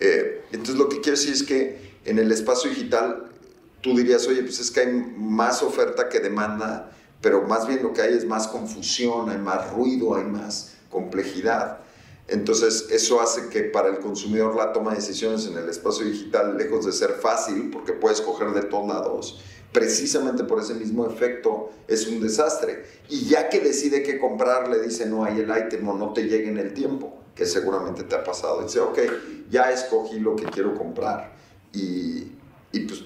Eh, 0.00 0.42
entonces 0.50 0.74
lo 0.74 0.88
que 0.88 1.00
quiero 1.00 1.16
decir 1.16 1.32
es 1.32 1.44
que 1.44 1.87
en 2.04 2.18
el 2.18 2.30
espacio 2.32 2.70
digital 2.70 3.28
tú 3.80 3.96
dirías, 3.96 4.26
oye, 4.26 4.42
pues 4.42 4.60
es 4.60 4.70
que 4.70 4.80
hay 4.80 4.92
más 5.16 5.62
oferta 5.62 6.08
que 6.08 6.20
demanda, 6.20 6.90
pero 7.20 7.42
más 7.42 7.66
bien 7.66 7.82
lo 7.82 7.92
que 7.92 8.02
hay 8.02 8.14
es 8.14 8.24
más 8.24 8.48
confusión, 8.48 9.30
hay 9.30 9.38
más 9.38 9.72
ruido, 9.72 10.16
hay 10.16 10.24
más 10.24 10.74
complejidad. 10.90 11.78
Entonces, 12.28 12.88
eso 12.90 13.20
hace 13.20 13.48
que 13.48 13.62
para 13.62 13.88
el 13.88 13.98
consumidor 14.00 14.54
la 14.54 14.72
toma 14.72 14.90
de 14.90 14.96
decisiones 14.96 15.46
en 15.46 15.56
el 15.56 15.68
espacio 15.68 16.04
digital, 16.04 16.58
lejos 16.58 16.84
de 16.84 16.92
ser 16.92 17.12
fácil, 17.12 17.70
porque 17.70 17.94
puedes 17.94 18.20
coger 18.20 18.50
de 18.50 18.62
todos 18.62 18.86
lados, 18.86 19.40
precisamente 19.72 20.44
por 20.44 20.60
ese 20.60 20.74
mismo 20.74 21.06
efecto, 21.06 21.70
es 21.88 22.06
un 22.06 22.20
desastre. 22.20 22.84
Y 23.08 23.24
ya 23.26 23.48
que 23.48 23.60
decide 23.60 24.02
qué 24.02 24.18
comprar, 24.18 24.68
le 24.68 24.80
dice 24.80 25.06
no 25.06 25.24
hay 25.24 25.40
el 25.40 25.50
ítem 25.50 25.88
o 25.88 25.94
no 25.94 26.12
te 26.12 26.24
llegue 26.24 26.48
en 26.48 26.58
el 26.58 26.74
tiempo, 26.74 27.16
que 27.34 27.46
seguramente 27.46 28.02
te 28.02 28.14
ha 28.14 28.24
pasado. 28.24 28.62
dice, 28.62 28.80
ok, 28.80 28.98
ya 29.50 29.72
escogí 29.72 30.20
lo 30.20 30.36
que 30.36 30.44
quiero 30.44 30.74
comprar. 30.74 31.37
Y, 31.72 32.32
y 32.72 32.80
pues 32.80 33.04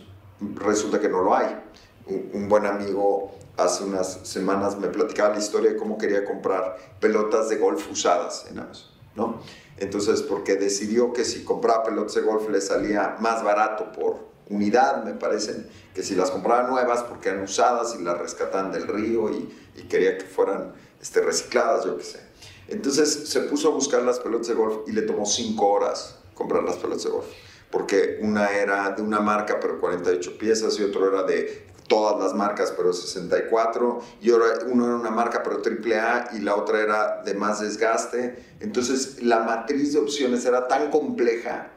resulta 0.55 1.01
que 1.01 1.09
no 1.09 1.23
lo 1.23 1.35
hay. 1.35 1.59
Un, 2.07 2.49
buen 2.49 2.67
amigo 2.67 3.33
hace 3.57 3.85
unas 3.85 4.21
semanas 4.25 4.77
me 4.79 4.89
platicaba 4.89 5.35
la 5.35 5.39
historia 5.39 5.71
de 5.71 5.77
cómo 5.77 5.99
quería 5.99 6.25
comprar 6.25 6.77
pelotas 7.01 7.49
de 7.49 7.57
golf 7.57 7.91
usadas 7.91 8.47
en 8.51 8.59
Amazon. 8.59 8.91
¿no? 9.15 9.41
Entonces, 9.77 10.23
porque 10.23 10.57
decidió 10.57 11.13
que 11.13 11.25
si 11.25 11.45
compraba 11.45 11.85
pelotas 11.85 12.15
de 12.15 12.23
golf 12.23 12.49
le 12.49 12.61
salía 12.61 13.17
más 13.21 13.43
barato 13.45 13.93
por 13.93 14.33
unidad, 14.49 15.05
me 15.05 15.15
parecen, 15.15 15.69
que 15.95 16.03
si 16.03 16.15
las 16.15 16.31
compraba 16.31 16.69
nuevas 16.69 17.03
porque 17.05 17.31
eran 17.31 17.43
usadas 17.43 17.97
y 17.99 18.03
las 18.03 18.19
rescataban 18.19 18.73
del 18.73 18.87
río 18.87 19.31
y, 19.31 19.49
quería 19.89 20.19
que 20.19 20.25
fueran 20.25 20.73
este, 21.01 21.21
recicladas, 21.21 21.85
yo 21.85 21.97
qué 21.97 22.05
sé. 22.05 22.21
Entonces 22.69 23.29
se 23.29 23.41
puso 23.41 23.69
a 23.69 23.71
buscar 23.73 24.03
las 24.03 24.21
pelotas 24.21 24.49
de 24.49 24.55
golf 24.55 24.89
y 24.89 24.93
le 24.93 25.03
tomó 25.03 25.27
cinco 25.27 25.69
horas 25.69 26.19
comprar 26.35 26.63
las 26.63 26.77
pelotas 26.77 27.05
de 27.05 27.11
golf. 27.11 27.27
Porque 27.73 28.19
una 28.21 28.51
era 28.53 28.91
de 28.91 29.03
una 29.03 29.19
marca 29.19 29.59
pero 29.59 29.81
48 29.81 30.39
piezas 30.39 30.79
y 30.79 30.85
otro 30.85 31.09
era 31.09 31.25
de 31.25 31.67
todas 31.89 32.23
las 32.23 32.35
marcas 32.35 32.73
pero 32.77 32.93
64 32.93 34.01
y 34.21 34.31
ahora 34.31 34.47
uno 34.67 34.87
era 34.87 34.95
una 34.95 35.11
marca 35.11 35.43
pero 35.43 35.61
triple 35.63 35.99
A 35.99 36.29
y 36.35 36.39
la 36.41 36.55
otra 36.55 36.81
era 36.81 37.23
de 37.25 37.35
más 37.35 37.61
desgaste. 37.61 38.37
Entonces 38.61 39.23
la 39.23 39.41
matriz 39.41 39.93
de 39.95 39.99
opciones 39.99 40.45
era 40.45 40.69
tan 40.69 40.91
compleja 40.91 41.71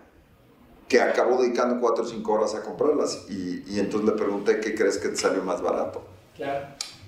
que 0.88 1.01
acabó 1.01 1.41
dedicando 1.41 1.79
4 1.81 2.03
o 2.03 2.08
5 2.08 2.31
horas 2.31 2.53
a 2.53 2.62
comprarlas 2.62 3.23
y, 3.29 3.63
y 3.67 3.79
entonces 3.79 4.08
le 4.08 4.15
pregunté 4.15 4.60
qué 4.60 4.75
crees 4.75 4.97
que 4.99 5.10
te 5.10 5.15
salió 5.17 5.41
más 5.43 5.62
barato. 5.62 6.05
Claro. 6.36 6.67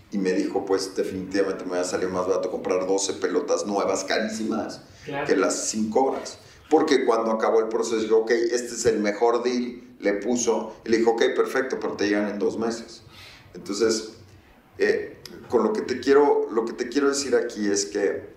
Y 0.09 0.17
me 0.17 0.31
dijo, 0.31 0.65
pues 0.65 0.95
definitivamente 0.95 1.65
me 1.65 1.71
va 1.71 1.81
a 1.81 1.83
salir 1.83 2.07
más 2.07 2.25
barato 2.25 2.49
comprar 2.49 2.87
12 2.87 3.13
pelotas 3.13 3.65
nuevas, 3.65 4.05
carísimas, 4.05 4.81
Claro. 5.05 5.27
que 5.27 5.35
las 5.35 5.67
5 5.69 6.01
horas. 6.03 6.39
Porque 6.69 7.05
cuando 7.05 7.31
acabó 7.31 7.59
el 7.59 7.69
proceso, 7.69 8.01
dijo, 8.01 8.17
ok, 8.17 8.31
este 8.31 8.73
es 8.73 8.85
el 8.85 8.99
mejor 8.99 9.43
deal, 9.43 9.81
le 9.99 10.13
puso, 10.13 10.75
y 10.85 10.89
le 10.89 10.97
dijo, 10.97 11.11
ok, 11.11 11.23
perfecto, 11.35 11.79
pero 11.79 11.93
te 11.93 12.07
llegan 12.07 12.29
en 12.29 12.39
dos 12.39 12.57
meses. 12.57 13.03
Entonces, 13.53 14.13
eh, 14.77 15.17
con 15.49 15.63
lo 15.63 15.73
que, 15.73 15.81
te 15.81 15.99
quiero, 15.99 16.47
lo 16.51 16.65
que 16.65 16.73
te 16.73 16.89
quiero 16.89 17.09
decir 17.09 17.35
aquí 17.35 17.67
es 17.67 17.85
que 17.85 18.35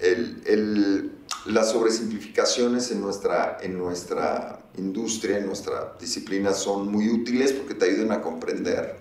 el, 0.00 0.42
el, 0.46 1.12
las 1.46 1.72
sobresimplificaciones 1.72 2.90
en 2.90 3.00
nuestra, 3.00 3.58
en 3.60 3.78
nuestra 3.78 4.64
industria, 4.76 5.38
en 5.38 5.46
nuestra 5.46 5.94
disciplina, 6.00 6.52
son 6.52 6.90
muy 6.90 7.08
útiles 7.08 7.52
porque 7.52 7.74
te 7.74 7.86
ayudan 7.86 8.12
a 8.12 8.22
comprender, 8.22 8.96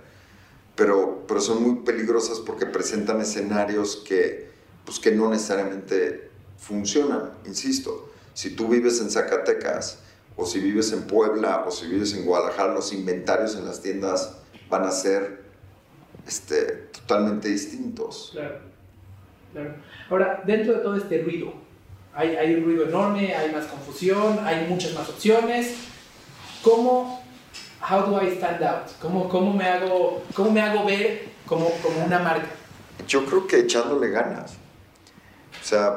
pero, 0.76 1.24
pero 1.28 1.40
son 1.40 1.64
muy 1.64 1.84
peligrosas 1.84 2.40
porque 2.40 2.66
presentan 2.66 3.22
escenarios 3.22 3.98
que, 3.98 4.50
pues, 4.86 5.00
que 5.00 5.12
no 5.12 5.30
necesariamente 5.30 6.30
funcionan, 6.58 7.32
insisto. 7.46 8.12
Si 8.36 8.52
tú 8.52 8.68
vives 8.68 9.02
en 9.02 9.10
Zacatecas, 9.10 10.00
o 10.36 10.46
si 10.46 10.60
vives 10.60 10.92
en 10.92 11.04
Puebla, 11.08 11.64
o 11.66 11.72
si 11.72 11.88
vives 11.88 12.14
en 12.14 12.26
Guadalajara, 12.26 12.74
los 12.74 12.92
inventarios 12.94 13.56
en 13.56 13.66
las 13.66 13.82
tiendas 13.82 14.36
van 14.70 14.84
a 14.84 14.92
ser 14.92 15.44
este, 16.28 16.90
totalmente 16.92 17.48
distintos. 17.48 18.30
Claro, 18.34 18.60
claro. 19.54 19.76
Ahora, 20.10 20.44
dentro 20.46 20.74
de 20.74 20.80
todo 20.80 20.98
este 20.98 21.24
ruido, 21.24 21.54
hay, 22.14 22.36
hay 22.36 22.56
un 22.56 22.66
ruido 22.66 22.84
enorme, 22.86 23.34
hay 23.34 23.52
más 23.52 23.66
confusión, 23.66 24.40
hay 24.46 24.68
muchas 24.68 24.94
más 24.94 25.08
opciones. 25.10 25.74
¿Cómo, 26.62 27.24
how 27.90 28.06
do 28.06 28.22
I 28.22 28.36
stand 28.36 28.62
out? 28.64 28.92
¿Cómo, 29.02 29.30
cómo, 29.30 29.54
me, 29.54 29.64
hago, 29.66 30.24
cómo 30.36 30.52
me 30.52 30.62
hago 30.62 30.86
ver 30.86 31.30
como, 31.46 31.70
como 31.82 32.06
una 32.06 32.20
marca? 32.20 32.48
Yo 33.08 33.26
creo 33.26 33.48
que 33.48 33.60
echándole 33.60 34.10
ganas. 34.10 34.54
O 35.62 35.66
sea, 35.66 35.96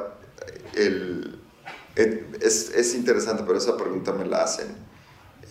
el, 0.77 0.83
el- 0.85 1.38
es, 1.99 2.71
es 2.75 2.95
interesante, 2.95 3.43
pero 3.47 3.59
esa 3.59 3.77
pregunta 3.77 4.13
me 4.13 4.25
la 4.25 4.43
hacen 4.43 4.69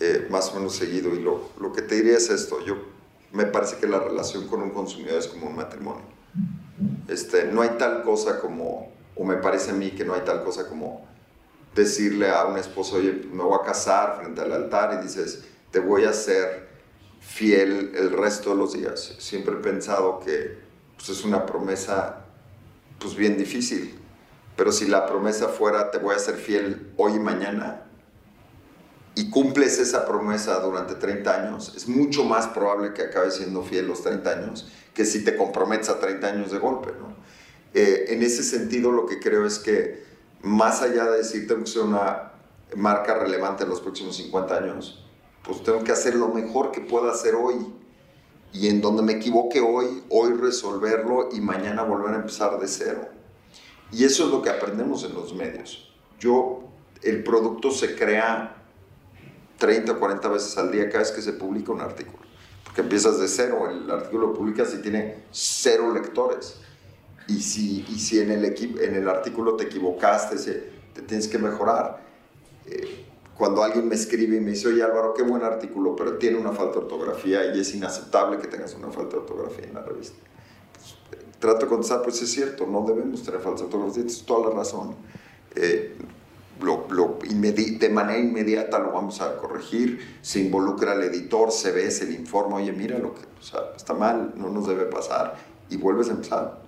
eh, 0.00 0.26
más 0.30 0.50
o 0.50 0.54
menos 0.56 0.74
seguido. 0.74 1.14
Y 1.14 1.20
lo, 1.20 1.50
lo 1.60 1.72
que 1.72 1.82
te 1.82 1.96
diría 1.96 2.16
es 2.16 2.30
esto. 2.30 2.64
Yo, 2.64 2.76
me 3.32 3.44
parece 3.44 3.76
que 3.76 3.86
la 3.86 3.98
relación 3.98 4.46
con 4.48 4.62
un 4.62 4.70
consumidor 4.70 5.18
es 5.18 5.26
como 5.26 5.48
un 5.48 5.56
matrimonio. 5.56 6.04
Este, 7.08 7.44
no 7.46 7.62
hay 7.62 7.70
tal 7.78 8.02
cosa 8.02 8.40
como, 8.40 8.92
o 9.16 9.24
me 9.24 9.36
parece 9.36 9.70
a 9.72 9.74
mí 9.74 9.90
que 9.90 10.04
no 10.04 10.14
hay 10.14 10.22
tal 10.22 10.44
cosa 10.44 10.68
como 10.68 11.06
decirle 11.74 12.30
a 12.30 12.44
un 12.44 12.56
esposo, 12.56 12.96
oye, 12.96 13.12
me 13.30 13.42
voy 13.42 13.58
a 13.60 13.64
casar 13.64 14.18
frente 14.20 14.40
al 14.40 14.52
altar 14.52 14.98
y 14.98 15.02
dices, 15.06 15.44
te 15.70 15.80
voy 15.80 16.04
a 16.04 16.12
ser 16.12 16.68
fiel 17.20 17.92
el 17.94 18.10
resto 18.10 18.50
de 18.50 18.56
los 18.56 18.72
días. 18.72 19.16
Siempre 19.18 19.54
he 19.54 19.58
pensado 19.58 20.20
que 20.20 20.58
pues, 20.96 21.10
es 21.10 21.24
una 21.24 21.44
promesa 21.44 22.24
pues 22.98 23.14
bien 23.14 23.36
difícil, 23.36 23.98
pero 24.58 24.72
si 24.72 24.88
la 24.88 25.06
promesa 25.06 25.46
fuera, 25.46 25.92
te 25.92 25.98
voy 25.98 26.16
a 26.16 26.18
ser 26.18 26.34
fiel 26.34 26.92
hoy 26.96 27.12
y 27.12 27.20
mañana, 27.20 27.84
y 29.14 29.30
cumples 29.30 29.78
esa 29.78 30.04
promesa 30.04 30.58
durante 30.58 30.96
30 30.96 31.42
años, 31.42 31.72
es 31.76 31.86
mucho 31.86 32.24
más 32.24 32.48
probable 32.48 32.92
que 32.92 33.02
acabes 33.02 33.36
siendo 33.36 33.62
fiel 33.62 33.86
los 33.86 34.02
30 34.02 34.28
años 34.28 34.68
que 34.94 35.04
si 35.04 35.22
te 35.22 35.36
comprometes 35.36 35.88
a 35.90 36.00
30 36.00 36.26
años 36.26 36.50
de 36.50 36.58
golpe, 36.58 36.88
¿no? 36.98 37.14
Eh, 37.72 38.06
en 38.08 38.20
ese 38.24 38.42
sentido, 38.42 38.90
lo 38.90 39.06
que 39.06 39.20
creo 39.20 39.46
es 39.46 39.60
que 39.60 40.02
más 40.42 40.82
allá 40.82 41.08
de 41.08 41.18
decir 41.18 41.46
tengo 41.46 41.62
que 41.62 41.70
ser 41.70 41.82
una 41.82 42.32
marca 42.74 43.14
relevante 43.14 43.62
en 43.62 43.70
los 43.70 43.80
próximos 43.80 44.16
50 44.16 44.56
años, 44.56 45.06
pues 45.44 45.62
tengo 45.62 45.84
que 45.84 45.92
hacer 45.92 46.16
lo 46.16 46.30
mejor 46.30 46.72
que 46.72 46.80
pueda 46.80 47.12
hacer 47.12 47.36
hoy. 47.36 47.74
Y 48.52 48.66
en 48.66 48.80
donde 48.80 49.02
me 49.02 49.12
equivoque 49.12 49.60
hoy, 49.60 50.02
hoy 50.08 50.32
resolverlo 50.32 51.28
y 51.30 51.40
mañana 51.40 51.84
volver 51.84 52.14
a 52.14 52.16
empezar 52.16 52.58
de 52.58 52.66
cero. 52.66 53.17
Y 53.92 54.04
eso 54.04 54.26
es 54.26 54.30
lo 54.30 54.42
que 54.42 54.50
aprendemos 54.50 55.04
en 55.04 55.14
los 55.14 55.34
medios. 55.34 55.92
Yo, 56.18 56.64
el 57.02 57.22
producto 57.22 57.70
se 57.70 57.94
crea 57.94 58.56
30 59.58 59.92
o 59.92 59.98
40 59.98 60.28
veces 60.28 60.56
al 60.58 60.70
día 60.70 60.88
cada 60.88 61.00
vez 61.00 61.12
que 61.12 61.22
se 61.22 61.32
publica 61.32 61.72
un 61.72 61.80
artículo. 61.80 62.18
Porque 62.64 62.82
empiezas 62.82 63.18
de 63.18 63.28
cero, 63.28 63.68
el 63.70 63.90
artículo 63.90 64.28
lo 64.28 64.34
publicas 64.34 64.74
y 64.74 64.82
tiene 64.82 65.24
cero 65.30 65.92
lectores. 65.92 66.56
Y 67.26 67.40
si, 67.40 67.84
y 67.88 67.98
si 67.98 68.20
en, 68.20 68.30
el 68.30 68.44
en 68.44 68.94
el 68.94 69.08
artículo 69.08 69.54
te 69.56 69.64
equivocaste, 69.64 70.36
te 70.94 71.02
tienes 71.02 71.28
que 71.28 71.38
mejorar. 71.38 72.02
Eh, 72.66 73.04
cuando 73.36 73.62
alguien 73.62 73.88
me 73.88 73.94
escribe 73.94 74.36
y 74.36 74.40
me 74.40 74.50
dice, 74.50 74.68
oye 74.68 74.82
Álvaro, 74.82 75.14
qué 75.14 75.22
buen 75.22 75.44
artículo, 75.44 75.94
pero 75.94 76.18
tiene 76.18 76.38
una 76.38 76.52
falta 76.52 76.72
de 76.72 76.78
ortografía 76.78 77.54
y 77.54 77.60
es 77.60 77.72
inaceptable 77.74 78.38
que 78.38 78.48
tengas 78.48 78.74
una 78.74 78.90
falta 78.90 79.16
de 79.16 79.22
ortografía 79.22 79.66
en 79.66 79.74
la 79.74 79.82
revista. 79.82 80.16
Trato 81.38 81.66
de 81.66 81.68
contestar, 81.68 82.02
pues 82.02 82.20
es 82.20 82.30
cierto, 82.30 82.66
no 82.66 82.84
debemos 82.86 83.22
tener 83.22 83.40
falta 83.40 83.60
de 83.60 83.64
ortografía, 83.66 83.94
tienes 83.94 84.24
toda 84.24 84.50
la 84.50 84.56
razón. 84.56 84.96
Eh, 85.54 85.96
lo, 86.60 86.86
lo 86.90 87.18
de 87.20 87.88
manera 87.90 88.18
inmediata 88.18 88.78
lo 88.78 88.92
vamos 88.92 89.20
a 89.20 89.36
corregir, 89.36 90.18
se 90.20 90.40
involucra 90.40 90.92
al 90.92 91.02
editor, 91.04 91.52
se 91.52 91.70
ve, 91.70 91.90
se 91.90 92.06
le 92.06 92.14
informa, 92.14 92.56
oye, 92.56 92.72
mira 92.72 92.98
lo 92.98 93.14
que 93.14 93.20
o 93.38 93.42
sea, 93.42 93.60
está 93.76 93.94
mal, 93.94 94.32
no 94.36 94.50
nos 94.50 94.66
debe 94.66 94.84
pasar, 94.86 95.36
y 95.70 95.76
vuelves 95.76 96.08
a 96.08 96.12
empezar. 96.12 96.62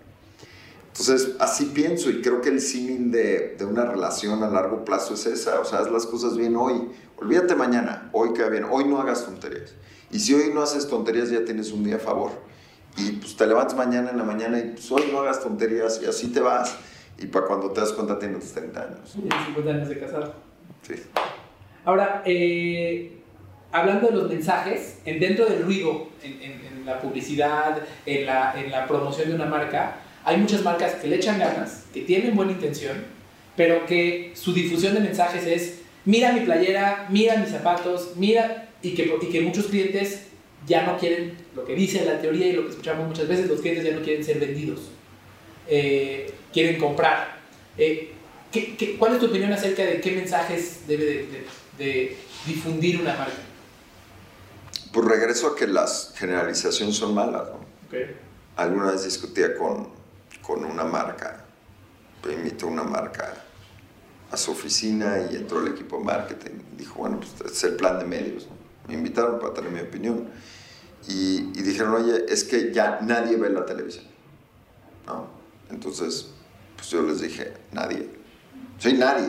Entonces, 0.89 1.37
así 1.39 1.67
pienso 1.67 2.11
y 2.11 2.21
creo 2.21 2.41
que 2.41 2.51
el 2.51 2.61
símil 2.61 3.11
de, 3.11 3.57
de 3.59 3.65
una 3.65 3.85
relación 3.85 4.43
a 4.43 4.49
largo 4.49 4.85
plazo 4.85 5.15
es 5.15 5.27
esa, 5.27 5.61
o 5.61 5.65
sea, 5.65 5.81
haz 5.81 5.91
las 5.91 6.07
cosas 6.07 6.37
bien 6.37 6.57
hoy, 6.57 6.91
olvídate 7.17 7.55
mañana, 7.55 8.11
hoy 8.13 8.33
queda 8.33 8.49
bien, 8.49 8.65
hoy 8.71 8.85
no 8.85 9.01
hagas 9.01 9.25
tonterías. 9.25 9.73
Y 10.13 10.19
si 10.19 10.35
hoy 10.35 10.53
no 10.53 10.63
haces 10.63 10.89
tonterías, 10.89 11.31
ya 11.31 11.45
tienes 11.45 11.71
un 11.73 11.85
día 11.85 11.97
a 11.97 12.01
favor. 12.01 12.33
Y 12.97 13.13
pues 13.13 13.37
te 13.37 13.47
levantas 13.47 13.77
mañana 13.77 14.11
en 14.11 14.19
la 14.19 14.25
mañana 14.25 14.59
y 14.59 14.63
pues 14.73 14.91
hoy 14.93 15.05
no 15.13 15.21
hagas 15.21 15.41
tonterías 15.43 16.01
y 16.03 16.07
así 16.07 16.29
te 16.33 16.41
vas. 16.41 16.77
Y 17.19 17.27
para 17.27 17.47
cuando 17.47 17.71
te 17.71 17.81
das 17.81 17.93
cuenta 17.93 18.19
tienes 18.19 18.53
30 18.53 18.81
años. 18.83 19.13
Tienes 19.13 19.45
50 19.47 19.71
años 19.71 19.89
de 19.89 19.99
casado. 19.99 20.35
Sí. 20.83 20.95
Ahora, 21.85 22.23
eh, 22.27 23.19
hablando 23.73 24.09
de 24.09 24.15
los 24.17 24.29
mensajes, 24.29 24.99
en, 25.05 25.21
dentro 25.21 25.47
del 25.47 25.63
ruido, 25.63 26.09
en, 26.23 26.33
en- 26.43 26.61
en 26.67 26.87
la 26.87 26.99
publicidad, 27.01 27.79
en 28.07 28.27
la, 28.27 28.55
en 28.59 28.71
la 28.71 28.87
promoción 28.87 29.29
de 29.29 29.35
una 29.35 29.47
marca, 29.47 29.97
hay 30.25 30.37
muchas 30.39 30.63
marcas 30.63 30.95
que 30.95 31.07
le 31.09 31.17
echan 31.17 31.39
ganas, 31.39 31.85
que 31.93 32.03
tienen 32.03 32.35
buena 32.35 32.53
intención, 32.53 32.97
pero 33.57 33.85
que 33.87 34.33
su 34.35 34.53
difusión 34.55 34.95
de 34.95 35.01
mensajes 35.01 35.47
es, 35.47 35.81
mira 36.07 36.33
mi 36.33 36.41
playera, 36.41 37.07
mira 37.11 37.37
mis 37.37 37.51
zapatos, 37.51 38.13
mira, 38.17 38.69
y 38.83 38.95
que, 38.95 39.15
y 39.21 39.27
que 39.27 39.41
muchos 39.43 39.67
clientes 39.67 40.27
ya 40.67 40.85
no 40.87 40.99
quieren 40.99 41.35
lo 41.55 41.65
que 41.65 41.75
dice 41.75 42.05
la 42.05 42.21
teoría 42.21 42.47
y 42.49 42.53
lo 42.53 42.65
que 42.65 42.71
escuchamos 42.71 43.07
muchas 43.09 43.27
veces, 43.29 43.49
los 43.49 43.61
clientes 43.61 43.85
ya 43.85 43.93
no 43.97 44.03
quieren 44.03 44.25
ser 44.25 44.39
vendidos, 44.39 44.81
eh, 45.69 46.33
quieren 46.53 46.79
comprar. 46.79 47.39
Eh, 47.79 48.13
¿qué- 48.53 48.77
qué- 48.77 48.97
cuál 48.99 49.15
es 49.15 49.21
tu 49.21 49.27
opinión 49.27 49.53
acerca 49.53 49.83
de 49.85 50.01
qué 50.01 50.13
mensajes 50.13 50.87
debe 50.87 51.05
de, 51.05 51.15
de- 51.27 51.47
de 51.79 52.17
difundir 52.47 53.01
una 53.01 53.15
marca? 53.17 53.33
Pues 54.93 55.07
regreso 55.07 55.49
a 55.49 55.57
que 55.57 55.67
las 55.67 56.13
generalizaciones 56.17 56.97
son 56.97 57.15
malas. 57.15 57.45
¿no? 57.49 57.61
Alguna 58.57 58.93
vez 58.93 59.05
discutía 59.05 59.57
con, 59.57 59.89
con 60.43 60.65
una 60.65 60.85
marca, 60.85 61.45
me 62.27 62.35
invitó 62.35 62.67
una 62.67 62.83
marca 62.83 63.35
a 64.31 64.37
su 64.37 64.51
oficina 64.53 65.29
y 65.31 65.37
entró 65.37 65.61
el 65.65 65.73
equipo 65.73 65.99
de 65.99 66.05
marketing. 66.05 66.51
Dijo, 66.77 66.99
bueno, 67.01 67.21
pues 67.39 67.53
es 67.53 67.65
el 67.65 67.77
plan 67.77 67.99
de 67.99 68.05
medios. 68.05 68.47
¿no? 68.47 68.53
Me 68.89 68.95
invitaron 68.95 69.39
para 69.39 69.55
tener 69.55 69.71
mi 69.71 69.81
opinión. 69.81 70.29
Y, 71.09 71.43
dijeron, 71.63 71.95
oye, 71.95 72.27
es 72.29 72.45
que 72.45 72.73
ya 72.73 73.01
nadie 73.03 73.37
ve 73.37 73.51
la 73.51 73.65
televisión. 73.65 74.05
¿no? 75.07 75.27
Entonces, 75.71 76.31
pues 76.77 76.91
yo 76.91 77.03
les 77.03 77.21
dije, 77.21 77.53
nadie. 77.73 78.09
Sí, 78.79 78.93
nadie. 78.93 79.29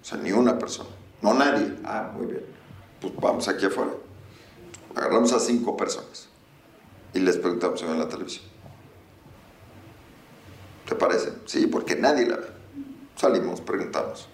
O 0.00 0.04
sea, 0.04 0.18
ni 0.18 0.32
una 0.32 0.58
persona. 0.58 0.90
No 1.22 1.34
nadie. 1.34 1.74
Ah, 1.84 2.12
muy 2.14 2.26
bien. 2.26 2.44
Pues 3.00 3.12
vamos 3.16 3.48
aquí 3.48 3.66
afuera. 3.66 3.92
Agarramos 4.94 5.32
a 5.32 5.40
cinco 5.40 5.76
personas 5.76 6.28
y 7.14 7.20
les 7.20 7.36
preguntamos 7.36 7.80
si 7.80 7.86
ven 7.86 7.98
la 7.98 8.08
televisión. 8.08 8.44
¿Te 10.86 10.94
parece? 10.94 11.32
Sí, 11.46 11.66
porque 11.66 11.96
nadie 11.96 12.26
la 12.26 12.36
ve. 12.36 12.46
Salimos, 13.16 13.60
preguntamos. 13.60 14.28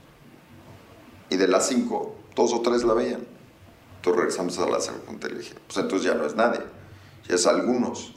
Y 1.30 1.37
de 1.37 1.48
las 1.48 1.66
cinco, 1.68 2.16
dos 2.37 2.52
o 2.52 2.60
tres 2.60 2.84
la 2.84 2.94
veían. 2.94 3.34
Entonces 4.04 4.20
regresamos 4.20 4.58
a 4.58 4.66
la 4.66 4.80
segunda 4.82 5.28
y 5.28 5.32
le 5.32 5.38
dije, 5.38 5.54
pues 5.66 5.78
entonces 5.78 6.06
ya 6.06 6.14
no 6.14 6.26
es 6.26 6.34
nadie, 6.34 6.60
ya 7.26 7.36
es 7.36 7.46
algunos. 7.46 8.14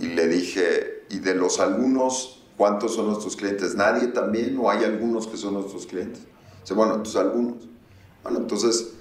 Y 0.00 0.08
le 0.08 0.26
dije, 0.26 1.04
¿y 1.10 1.20
de 1.20 1.36
los 1.36 1.60
algunos 1.60 2.42
cuántos 2.56 2.96
son 2.96 3.06
nuestros 3.06 3.36
clientes? 3.36 3.76
¿Nadie 3.76 4.08
también? 4.08 4.58
¿O 4.58 4.68
hay 4.68 4.82
algunos 4.82 5.28
que 5.28 5.36
son 5.36 5.54
nuestros 5.54 5.86
clientes? 5.86 6.22
Dice, 6.62 6.74
bueno, 6.74 6.94
entonces 6.94 7.20
algunos. 7.20 7.68
Bueno, 8.24 8.38
entonces 8.38 8.94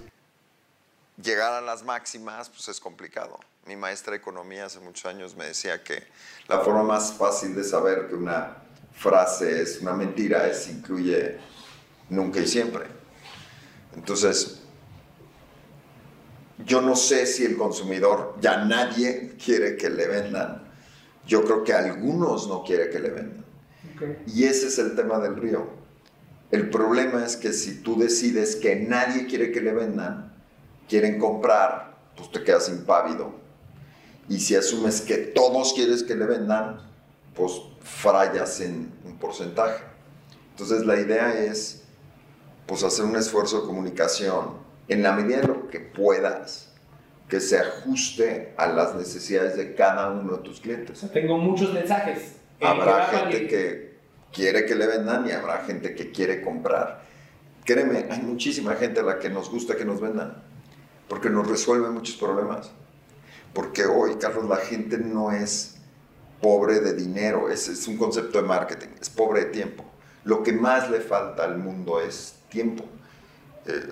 llegar 1.19 1.53
a 1.53 1.61
las 1.61 1.81
máximas, 1.81 2.49
pues 2.49 2.67
es 2.67 2.79
complicado. 2.79 3.39
Mi 3.65 3.75
maestra 3.75 4.11
de 4.11 4.17
economía 4.17 4.67
hace 4.67 4.79
muchos 4.79 5.07
años 5.07 5.35
me 5.35 5.45
decía 5.45 5.83
que 5.83 6.03
la 6.49 6.59
forma 6.59 6.83
más 6.83 7.13
fácil 7.13 7.55
de 7.55 7.63
saber 7.63 8.09
que 8.09 8.13
una 8.13 8.57
frase 8.93 9.63
es 9.63 9.81
una 9.81 9.93
mentira 9.93 10.45
es 10.47 10.69
incluye 10.69 11.39
nunca 12.09 12.41
y 12.41 12.45
siempre. 12.47 12.85
Entonces, 13.95 14.62
yo 16.65 16.81
no 16.81 16.95
sé 16.95 17.25
si 17.25 17.43
el 17.43 17.57
consumidor, 17.57 18.35
ya 18.39 18.65
nadie 18.65 19.35
quiere 19.43 19.75
que 19.75 19.89
le 19.89 20.07
vendan. 20.07 20.63
Yo 21.25 21.43
creo 21.43 21.63
que 21.63 21.73
algunos 21.73 22.47
no 22.47 22.63
quieren 22.63 22.89
que 22.91 22.99
le 22.99 23.09
vendan. 23.09 23.45
Y 24.27 24.43
ese 24.43 24.67
es 24.67 24.77
el 24.79 24.95
tema 24.95 25.19
del 25.19 25.35
río. 25.35 25.67
El 26.51 26.69
problema 26.69 27.25
es 27.25 27.35
que 27.35 27.53
si 27.53 27.81
tú 27.81 27.97
decides 27.97 28.55
que 28.55 28.75
nadie 28.75 29.25
quiere 29.25 29.51
que 29.51 29.61
le 29.61 29.73
vendan, 29.73 30.33
quieren 30.87 31.17
comprar, 31.17 31.97
pues 32.15 32.31
te 32.31 32.43
quedas 32.43 32.69
impávido. 32.69 33.33
Y 34.29 34.39
si 34.39 34.55
asumes 34.55 35.01
que 35.01 35.17
todos 35.17 35.73
quieres 35.73 36.03
que 36.03 36.15
le 36.15 36.25
vendan, 36.25 36.79
pues 37.35 37.53
fallas 37.81 38.61
en 38.61 38.91
un 39.05 39.17
porcentaje. 39.17 39.83
Entonces 40.51 40.85
la 40.85 40.99
idea 40.99 41.33
es 41.33 41.81
pues 42.67 42.83
hacer 42.83 43.05
un 43.05 43.15
esfuerzo 43.15 43.61
de 43.61 43.67
comunicación 43.67 44.63
en 44.87 45.03
la 45.03 45.13
medida 45.13 45.41
de 45.41 45.47
lo 45.47 45.67
que 45.67 45.79
puedas 45.79 46.73
que 47.27 47.39
se 47.39 47.57
ajuste 47.57 48.53
a 48.57 48.67
las 48.67 48.95
necesidades 48.95 49.57
de 49.57 49.73
cada 49.73 50.11
uno 50.11 50.37
de 50.37 50.43
tus 50.43 50.59
clientes. 50.59 51.03
tengo 51.11 51.37
muchos 51.37 51.73
mensajes. 51.73 52.33
Habrá 52.61 53.05
gente 53.05 53.47
que 53.47 53.97
quiere 54.31 54.65
que 54.65 54.75
le 54.75 54.87
vendan 54.87 55.27
y 55.27 55.31
habrá 55.31 55.63
gente 55.63 55.95
que 55.95 56.11
quiere 56.11 56.41
comprar. 56.41 57.01
Créeme, 57.65 58.05
hay 58.09 58.21
muchísima 58.21 58.75
gente 58.75 58.99
a 58.99 59.03
la 59.03 59.19
que 59.19 59.29
nos 59.29 59.49
gusta 59.49 59.75
que 59.75 59.85
nos 59.85 60.01
vendan, 60.01 60.43
porque 61.07 61.29
nos 61.29 61.47
resuelve 61.47 61.89
muchos 61.89 62.17
problemas. 62.17 62.71
Porque 63.53 63.85
hoy, 63.85 64.15
Carlos, 64.15 64.49
la 64.49 64.57
gente 64.57 64.97
no 64.97 65.31
es 65.31 65.77
pobre 66.41 66.81
de 66.81 66.93
dinero, 66.93 67.49
es, 67.49 67.67
es 67.69 67.87
un 67.87 67.97
concepto 67.97 68.41
de 68.41 68.47
marketing, 68.47 68.89
es 68.99 69.09
pobre 69.09 69.45
de 69.45 69.51
tiempo. 69.51 69.85
Lo 70.25 70.43
que 70.43 70.51
más 70.51 70.89
le 70.89 70.99
falta 70.99 71.43
al 71.43 71.57
mundo 71.57 72.01
es 72.01 72.35
tiempo. 72.49 72.83
Eh, 73.65 73.91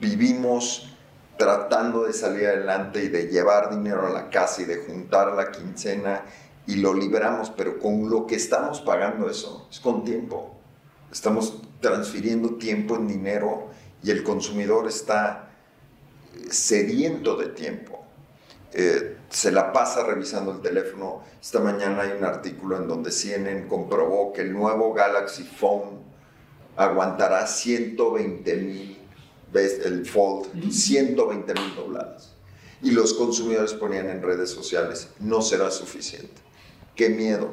vivimos 0.00 0.94
tratando 1.36 2.04
de 2.04 2.12
salir 2.12 2.46
adelante 2.46 3.04
y 3.04 3.08
de 3.08 3.28
llevar 3.28 3.70
dinero 3.70 4.06
a 4.06 4.10
la 4.10 4.30
casa 4.30 4.62
y 4.62 4.64
de 4.64 4.78
juntar 4.78 5.32
la 5.34 5.50
quincena 5.50 6.24
y 6.66 6.76
lo 6.76 6.92
liberamos, 6.92 7.50
pero 7.50 7.78
con 7.78 8.10
lo 8.10 8.26
que 8.26 8.34
estamos 8.34 8.80
pagando 8.80 9.30
eso 9.30 9.66
es 9.70 9.80
con 9.80 10.04
tiempo. 10.04 10.54
Estamos 11.10 11.62
transfiriendo 11.80 12.56
tiempo 12.56 12.96
en 12.96 13.06
dinero 13.06 13.68
y 14.02 14.10
el 14.10 14.22
consumidor 14.22 14.86
está 14.86 15.48
sediento 16.50 17.36
de 17.36 17.48
tiempo. 17.48 18.04
Eh, 18.72 19.16
se 19.30 19.50
la 19.50 19.72
pasa 19.72 20.04
revisando 20.04 20.52
el 20.52 20.60
teléfono. 20.60 21.22
Esta 21.40 21.60
mañana 21.60 22.02
hay 22.02 22.12
un 22.18 22.24
artículo 22.24 22.76
en 22.76 22.86
donde 22.86 23.10
CNN 23.10 23.66
comprobó 23.66 24.32
que 24.32 24.42
el 24.42 24.52
nuevo 24.52 24.92
Galaxy 24.92 25.44
Phone 25.44 26.02
aguantará 26.76 27.46
120 27.46 28.56
mil, 28.56 28.97
ves 29.52 29.80
el 29.84 30.06
Fold, 30.06 30.70
120 30.70 31.54
mil 31.54 31.74
dobladas. 31.74 32.34
Y 32.82 32.92
los 32.92 33.14
consumidores 33.14 33.72
ponían 33.72 34.08
en 34.08 34.22
redes 34.22 34.50
sociales, 34.50 35.08
no 35.18 35.42
será 35.42 35.70
suficiente. 35.70 36.40
Qué 36.94 37.10
miedo, 37.10 37.50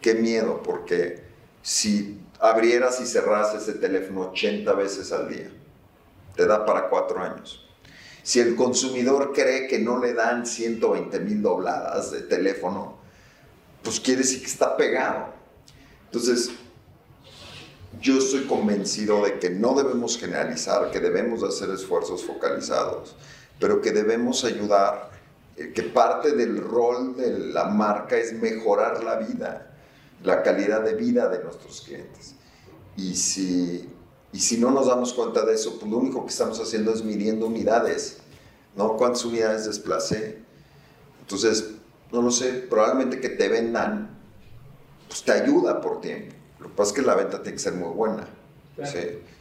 qué 0.00 0.14
miedo, 0.14 0.62
porque 0.62 1.24
si 1.62 2.20
abrieras 2.40 3.00
y 3.00 3.06
cerras 3.06 3.54
ese 3.54 3.74
teléfono 3.74 4.30
80 4.32 4.72
veces 4.74 5.12
al 5.12 5.28
día, 5.28 5.50
te 6.36 6.46
da 6.46 6.66
para 6.66 6.88
cuatro 6.88 7.20
años. 7.20 7.66
Si 8.22 8.40
el 8.40 8.56
consumidor 8.56 9.32
cree 9.34 9.66
que 9.66 9.78
no 9.78 9.98
le 9.98 10.14
dan 10.14 10.46
120 10.46 11.20
mil 11.20 11.42
dobladas 11.42 12.10
de 12.10 12.22
teléfono, 12.22 12.98
pues 13.82 14.00
quiere 14.00 14.22
decir 14.22 14.40
que 14.40 14.46
está 14.46 14.76
pegado. 14.76 15.34
Entonces, 16.06 16.50
yo 18.04 18.18
estoy 18.18 18.44
convencido 18.44 19.24
de 19.24 19.38
que 19.38 19.48
no 19.48 19.74
debemos 19.74 20.18
generalizar, 20.18 20.90
que 20.90 21.00
debemos 21.00 21.42
hacer 21.42 21.70
esfuerzos 21.70 22.22
focalizados, 22.22 23.16
pero 23.58 23.80
que 23.80 23.92
debemos 23.92 24.44
ayudar, 24.44 25.10
eh, 25.56 25.72
que 25.74 25.84
parte 25.84 26.32
del 26.32 26.58
rol 26.58 27.16
de 27.16 27.38
la 27.38 27.64
marca 27.64 28.18
es 28.18 28.34
mejorar 28.34 29.02
la 29.02 29.16
vida, 29.16 29.74
la 30.22 30.42
calidad 30.42 30.82
de 30.82 30.94
vida 30.94 31.28
de 31.28 31.42
nuestros 31.42 31.80
clientes. 31.80 32.34
Y 32.94 33.16
si 33.16 33.88
y 34.34 34.40
si 34.40 34.58
no 34.58 34.72
nos 34.72 34.88
damos 34.88 35.14
cuenta 35.14 35.44
de 35.46 35.54
eso, 35.54 35.78
pues 35.78 35.90
lo 35.90 35.96
único 35.96 36.24
que 36.24 36.32
estamos 36.32 36.60
haciendo 36.60 36.92
es 36.92 37.04
midiendo 37.04 37.46
unidades, 37.46 38.18
¿no? 38.76 38.96
¿Cuántas 38.96 39.24
unidades 39.24 39.64
desplacé? 39.64 40.42
Entonces, 41.20 41.70
no 42.10 42.20
lo 42.20 42.32
sé, 42.32 42.52
probablemente 42.68 43.20
que 43.20 43.28
te 43.28 43.48
vendan, 43.48 44.18
pues 45.06 45.22
te 45.22 45.30
ayuda 45.30 45.80
por 45.80 46.00
tiempo. 46.00 46.34
Lo 46.64 46.70
que 46.70 46.76
pasa 46.76 46.90
es 46.92 46.96
que 46.96 47.02
la 47.02 47.14
venta 47.14 47.42
tiene 47.42 47.56
que 47.56 47.62
ser 47.62 47.74
muy 47.74 47.92
buena. 47.92 48.26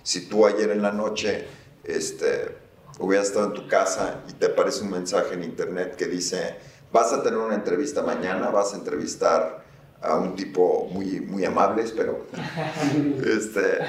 Si 0.04 0.28
tú 0.28 0.46
ayer 0.46 0.72
en 0.72 0.82
la 0.82 0.92
noche 0.92 1.48
este, 1.86 2.54
hubieras 3.00 3.28
estado 3.28 3.46
en 3.46 3.54
tu 3.54 3.66
casa 3.66 4.20
y 4.28 4.34
te 4.34 4.48
aparece 4.48 4.84
un 4.84 4.92
mensaje 4.92 5.34
en 5.34 5.44
internet 5.46 5.96
que 5.96 6.08
dice, 6.08 6.56
vas 6.92 7.14
a 7.14 7.24
tener 7.24 7.40
una 7.40 7.56
entrevista 7.56 8.04
mañana, 8.04 8.50
vas 8.50 8.74
a 8.74 8.78
entrevistar 8.78 9.64
a 10.02 10.16
un 10.18 10.36
tipo 10.36 10.90
muy, 10.92 11.22
muy 11.22 11.46
amable, 11.46 11.84
espero. 11.84 12.26
este, 13.26 13.80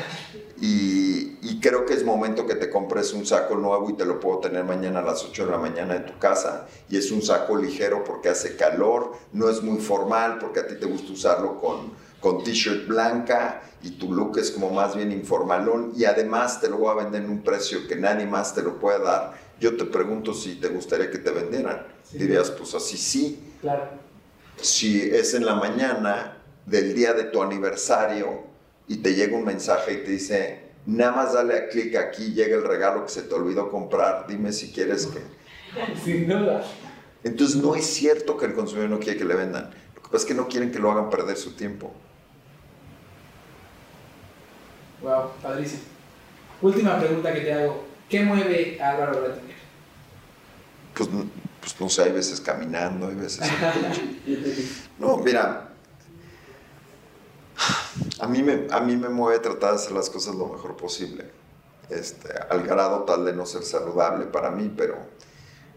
y, 0.60 1.36
y, 1.42 1.58
creo 1.60 1.84
que 1.84 1.94
es 1.94 2.04
momento 2.04 2.46
que 2.46 2.54
te 2.54 2.70
compres 2.70 3.12
un 3.12 3.26
saco 3.26 3.56
nuevo 3.56 3.90
y 3.90 3.94
te 3.94 4.04
lo 4.04 4.20
puedo 4.20 4.38
tener 4.38 4.62
mañana 4.62 5.00
a 5.00 5.02
las 5.02 5.24
8 5.24 5.46
de 5.46 5.50
la 5.50 5.58
mañana 5.58 5.96
en 5.96 6.06
tu 6.06 6.16
casa. 6.20 6.68
Y 6.88 6.96
es 6.96 7.10
un 7.10 7.20
saco 7.20 7.56
ligero 7.56 8.04
porque 8.04 8.28
hace 8.28 8.54
calor, 8.54 9.10
no 9.32 9.50
es 9.50 9.60
muy 9.60 9.80
formal 9.80 10.38
porque 10.38 10.60
a 10.60 10.68
ti 10.68 10.76
te 10.76 10.86
gusta 10.86 11.12
usarlo 11.12 11.60
con, 11.60 11.92
con 12.24 12.42
t-shirt 12.42 12.88
blanca 12.88 13.62
y 13.82 13.90
tu 13.90 14.12
look 14.12 14.38
es 14.38 14.50
como 14.50 14.70
más 14.70 14.96
bien 14.96 15.12
informalón 15.12 15.92
y 15.94 16.06
además 16.06 16.60
te 16.60 16.70
lo 16.70 16.78
voy 16.78 16.90
a 16.90 17.04
vender 17.04 17.22
en 17.22 17.30
un 17.30 17.42
precio 17.42 17.86
que 17.86 17.96
nadie 17.96 18.26
más 18.26 18.54
te 18.54 18.62
lo 18.62 18.80
puede 18.80 18.98
dar. 19.04 19.34
Yo 19.60 19.76
te 19.76 19.84
pregunto 19.84 20.32
si 20.32 20.54
te 20.56 20.68
gustaría 20.68 21.10
que 21.10 21.18
te 21.18 21.30
vendieran. 21.30 21.86
Dirías, 22.10 22.50
pues 22.50 22.74
así 22.74 22.96
sí. 22.96 23.52
Claro 23.60 24.04
si 24.60 25.02
es 25.02 25.34
en 25.34 25.44
la 25.44 25.54
mañana 25.54 26.38
del 26.66 26.94
día 26.94 27.12
de 27.12 27.24
tu 27.24 27.42
aniversario 27.42 28.44
y 28.88 28.98
te 28.98 29.14
llega 29.14 29.36
un 29.36 29.44
mensaje 29.44 29.94
y 29.94 29.96
te 30.04 30.10
dice, 30.12 30.60
nada 30.86 31.12
más 31.12 31.32
dale 31.34 31.56
a 31.56 31.68
clic 31.68 31.96
aquí, 31.96 32.32
llega 32.32 32.56
el 32.56 32.64
regalo 32.64 33.04
que 33.04 33.10
se 33.10 33.22
te 33.22 33.34
olvidó 33.34 33.70
comprar, 33.70 34.26
dime 34.26 34.52
si 34.52 34.72
quieres 34.72 35.06
que... 35.06 35.20
Sin 36.04 36.28
duda. 36.28 36.64
Entonces 37.22 37.56
no 37.56 37.74
es 37.74 37.86
cierto 37.86 38.36
que 38.36 38.46
el 38.46 38.54
consumidor 38.54 38.90
no 38.90 38.98
quiere 38.98 39.18
que 39.18 39.24
le 39.24 39.34
vendan, 39.34 39.70
lo 39.94 40.02
que 40.02 40.08
pasa 40.08 40.18
es 40.18 40.24
que 40.24 40.34
no 40.34 40.48
quieren 40.48 40.70
que 40.70 40.78
lo 40.78 40.90
hagan 40.90 41.10
perder 41.10 41.36
su 41.36 41.52
tiempo. 41.52 41.92
Wow, 45.04 45.32
padrísimo. 45.42 45.82
Última 46.62 46.98
pregunta 46.98 47.32
que 47.34 47.40
te 47.40 47.52
hago, 47.52 47.84
¿qué 48.08 48.22
mueve 48.22 48.80
a 48.80 48.90
Álvaro 48.92 49.26
Rattinger? 49.26 49.56
Pues 50.94 51.08
pues 51.60 51.80
no 51.80 51.88
sé, 51.88 52.02
hay 52.02 52.12
veces 52.12 52.40
caminando, 52.40 53.08
hay 53.08 53.14
veces 53.14 53.46
No, 54.98 55.16
mira, 55.18 55.70
a 58.20 58.26
mí, 58.26 58.42
me, 58.42 58.66
a 58.70 58.80
mí 58.80 58.96
me 58.96 59.08
mueve 59.08 59.38
tratar 59.38 59.70
de 59.70 59.76
hacer 59.76 59.92
las 59.92 60.10
cosas 60.10 60.34
lo 60.34 60.46
mejor 60.46 60.76
posible, 60.76 61.30
este, 61.90 62.28
al 62.50 62.62
grado 62.64 63.04
tal 63.04 63.24
de 63.24 63.32
no 63.32 63.46
ser 63.46 63.62
saludable 63.62 64.26
para 64.26 64.50
mí, 64.50 64.72
pero 64.74 64.96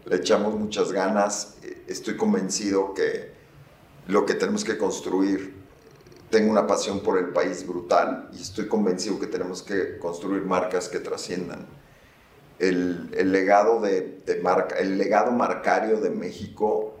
le 0.04 0.16
echamos 0.16 0.54
muchas 0.54 0.92
ganas, 0.92 1.56
estoy 1.86 2.16
convencido 2.16 2.94
que 2.94 3.32
lo 4.06 4.24
que 4.24 4.34
tenemos 4.34 4.64
que 4.64 4.78
construir, 4.78 5.54
tengo 6.30 6.50
una 6.50 6.66
pasión 6.66 7.00
por 7.00 7.18
el 7.18 7.30
país 7.30 7.66
brutal 7.66 8.28
y 8.32 8.42
estoy 8.42 8.68
convencido 8.68 9.18
que 9.18 9.26
tenemos 9.26 9.62
que 9.62 9.98
construir 9.98 10.42
marcas 10.42 10.88
que 10.88 10.98
trasciendan 10.98 11.66
el, 12.58 13.32
legado 13.32 13.80
de, 13.80 14.40
marca, 14.42 14.76
el 14.76 14.98
legado 14.98 15.30
marcario 15.30 16.00
de 16.00 16.10
México 16.10 16.94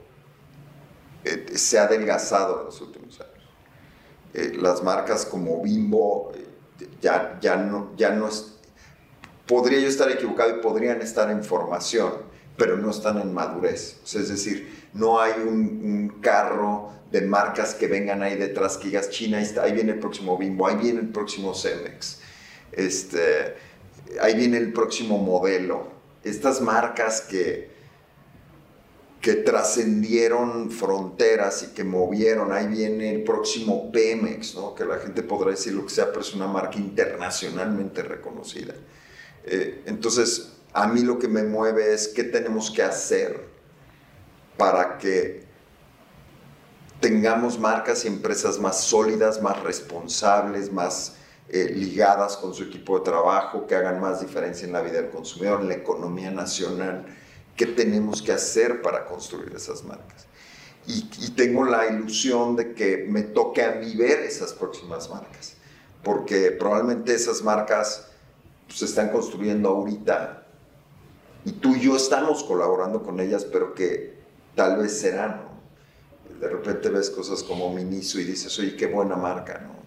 eh, 1.24 1.46
se 1.54 1.78
ha 1.78 1.84
adelgazado 1.84 2.60
en 2.60 2.66
los 2.66 2.80
últimos 2.80 3.20
años. 3.20 3.34
Eh, 4.34 4.52
las 4.60 4.82
marcas 4.82 5.26
como 5.26 5.62
Bimbo 5.62 6.32
eh, 6.34 6.46
ya, 7.00 7.38
ya, 7.40 7.56
no, 7.56 7.92
ya 7.96 8.10
no 8.10 8.28
es... 8.28 8.54
Podría 9.46 9.80
yo 9.80 9.88
estar 9.88 10.10
equivocado 10.10 10.50
y 10.50 10.60
podrían 10.60 11.00
estar 11.00 11.30
en 11.30 11.42
formación, 11.42 12.12
pero 12.58 12.76
no 12.76 12.90
están 12.90 13.18
en 13.18 13.32
madurez. 13.32 14.00
es 14.04 14.28
decir, 14.28 14.88
no 14.92 15.20
hay 15.20 15.32
un, 15.40 16.18
carro 16.20 16.90
de 17.12 17.22
marcas 17.22 17.74
que 17.74 17.86
vengan 17.86 18.22
ahí 18.22 18.36
detrás 18.36 18.76
que 18.76 18.88
digas 18.88 19.08
China, 19.08 19.38
ahí, 19.38 19.44
está, 19.44 19.62
ahí 19.62 19.72
viene 19.72 19.92
el 19.92 20.00
próximo 20.00 20.36
Bimbo, 20.36 20.66
ahí 20.66 20.76
viene 20.76 21.00
el 21.00 21.08
próximo 21.08 21.54
Cemex. 21.54 22.18
Este, 22.72 23.54
ahí 24.20 24.34
viene 24.34 24.58
el 24.58 24.72
próximo 24.72 25.18
modelo. 25.18 25.86
Estas 26.24 26.60
marcas 26.60 27.20
que, 27.20 27.70
que 29.20 29.34
trascendieron 29.34 30.70
fronteras 30.72 31.62
y 31.62 31.74
que 31.74 31.84
movieron, 31.84 32.52
ahí 32.52 32.66
viene 32.66 33.14
el 33.14 33.22
próximo 33.22 33.92
Pemex, 33.92 34.56
¿no? 34.56 34.74
que 34.74 34.84
la 34.84 34.98
gente 34.98 35.22
podrá 35.22 35.52
decir 35.52 35.74
lo 35.74 35.84
que 35.84 35.90
sea, 35.94 36.08
pero 36.08 36.20
es 36.20 36.34
una 36.34 36.48
marca 36.48 36.76
internacionalmente 36.76 38.02
reconocida. 38.02 38.74
Eh, 39.44 39.82
entonces, 39.86 40.57
a 40.82 40.86
mí 40.86 41.02
lo 41.02 41.18
que 41.18 41.26
me 41.26 41.42
mueve 41.42 41.92
es 41.92 42.06
qué 42.06 42.22
tenemos 42.22 42.70
que 42.70 42.84
hacer 42.84 43.48
para 44.56 44.96
que 44.98 45.44
tengamos 47.00 47.58
marcas 47.58 48.04
y 48.04 48.08
empresas 48.08 48.60
más 48.60 48.80
sólidas, 48.82 49.42
más 49.42 49.60
responsables, 49.64 50.72
más 50.72 51.16
eh, 51.48 51.72
ligadas 51.74 52.36
con 52.36 52.54
su 52.54 52.62
equipo 52.62 52.98
de 52.98 53.04
trabajo, 53.04 53.66
que 53.66 53.74
hagan 53.74 54.00
más 54.00 54.20
diferencia 54.20 54.66
en 54.66 54.72
la 54.72 54.80
vida 54.80 55.02
del 55.02 55.10
consumidor, 55.10 55.62
en 55.62 55.68
la 55.68 55.74
economía 55.74 56.30
nacional. 56.30 57.06
¿Qué 57.56 57.66
tenemos 57.66 58.22
que 58.22 58.32
hacer 58.32 58.80
para 58.80 59.04
construir 59.04 59.52
esas 59.56 59.82
marcas? 59.82 60.26
Y, 60.86 61.02
tengo 61.32 61.64
la 61.64 61.86
ilusión 61.86 62.56
de 62.56 62.72
que 62.72 63.04
me 63.08 63.22
toque 63.22 63.62
a 63.62 63.72
mí 63.72 63.94
esas 64.00 64.54
próximas 64.54 65.10
marcas, 65.10 65.54
porque 66.02 66.52
probablemente 66.52 67.14
esas 67.14 67.42
marcas 67.42 68.06
se 68.68 68.86
están 68.86 69.10
construyendo 69.10 69.68
ahorita 69.68 70.37
y 71.44 71.52
tú 71.52 71.74
y 71.74 71.80
yo 71.80 71.96
estamos 71.96 72.44
colaborando 72.44 73.02
con 73.02 73.20
ellas, 73.20 73.44
pero 73.44 73.74
que 73.74 74.18
tal 74.54 74.78
vez 74.78 74.98
serán, 74.98 75.42
¿no? 75.42 76.38
De 76.40 76.48
repente 76.48 76.88
ves 76.88 77.10
cosas 77.10 77.42
como 77.42 77.72
Miniso 77.72 78.20
y 78.20 78.24
dices, 78.24 78.56
oye, 78.58 78.76
qué 78.76 78.86
buena 78.86 79.16
marca, 79.16 79.60
¿no? 79.60 79.78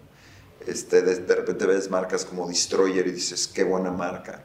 Este, 0.66 1.02
de, 1.02 1.16
de 1.16 1.34
repente 1.34 1.66
ves 1.66 1.90
marcas 1.90 2.24
como 2.24 2.48
Destroyer 2.48 3.06
y 3.06 3.12
dices, 3.12 3.48
qué 3.48 3.64
buena 3.64 3.90
marca. 3.90 4.44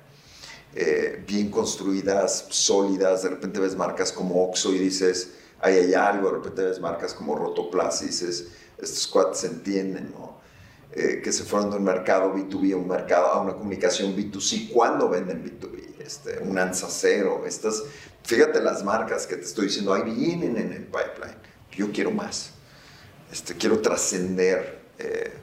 Eh, 0.76 1.24
bien 1.26 1.50
construidas, 1.50 2.46
sólidas, 2.50 3.24
de 3.24 3.30
repente 3.30 3.60
ves 3.60 3.76
marcas 3.76 4.12
como 4.12 4.44
Oxo 4.44 4.74
y 4.74 4.78
dices, 4.78 5.32
ahí 5.60 5.76
hay 5.76 5.94
algo, 5.94 6.30
de 6.30 6.38
repente 6.38 6.64
ves 6.64 6.80
marcas 6.80 7.14
como 7.14 7.36
Rotoplas 7.36 8.02
y 8.04 8.08
dices, 8.08 8.50
estos 8.78 9.08
cuates 9.08 9.40
se 9.40 9.48
entienden, 9.48 10.12
¿no? 10.12 10.38
Eh, 10.92 11.22
que 11.24 11.32
se 11.32 11.44
fueron 11.44 11.72
de 11.72 11.78
un 11.78 11.84
mercado 11.84 12.34
B2B 12.34 12.74
a 12.74 12.78
un 12.78 12.88
mercado, 12.88 13.28
a 13.28 13.42
una 13.42 13.54
comunicación 13.54 14.16
B2C, 14.16 14.72
¿cuándo 14.72 15.10
venden 15.10 15.44
B2B? 15.44 15.87
Este, 16.08 16.40
un 16.40 16.58
Anzacero, 16.58 17.46
estas, 17.46 17.84
fíjate 18.24 18.62
las 18.62 18.82
marcas 18.82 19.28
que 19.28 19.36
te 19.36 19.44
estoy 19.44 19.66
diciendo, 19.66 19.94
ahí 19.94 20.04
vienen 20.04 20.56
en 20.56 20.72
el 20.72 20.86
pipeline, 20.86 21.36
yo 21.70 21.92
quiero 21.92 22.12
más, 22.12 22.52
este, 23.30 23.56
quiero 23.56 23.82
trascender 23.82 24.80
eh, 25.00 25.34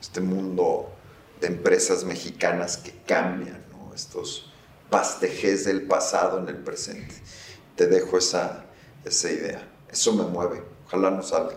este 0.00 0.22
mundo 0.22 0.90
de 1.38 1.48
empresas 1.48 2.04
mexicanas 2.04 2.78
que 2.78 2.92
cambian, 3.06 3.62
¿no? 3.72 3.92
estos 3.94 4.50
pastejes 4.88 5.66
del 5.66 5.82
pasado 5.82 6.38
en 6.38 6.48
el 6.48 6.56
presente. 6.56 7.16
Te 7.76 7.86
dejo 7.86 8.16
esa, 8.16 8.64
esa 9.04 9.30
idea, 9.30 9.68
eso 9.90 10.14
me 10.14 10.24
mueve, 10.24 10.62
ojalá 10.86 11.10
nos 11.10 11.28
salga. 11.28 11.56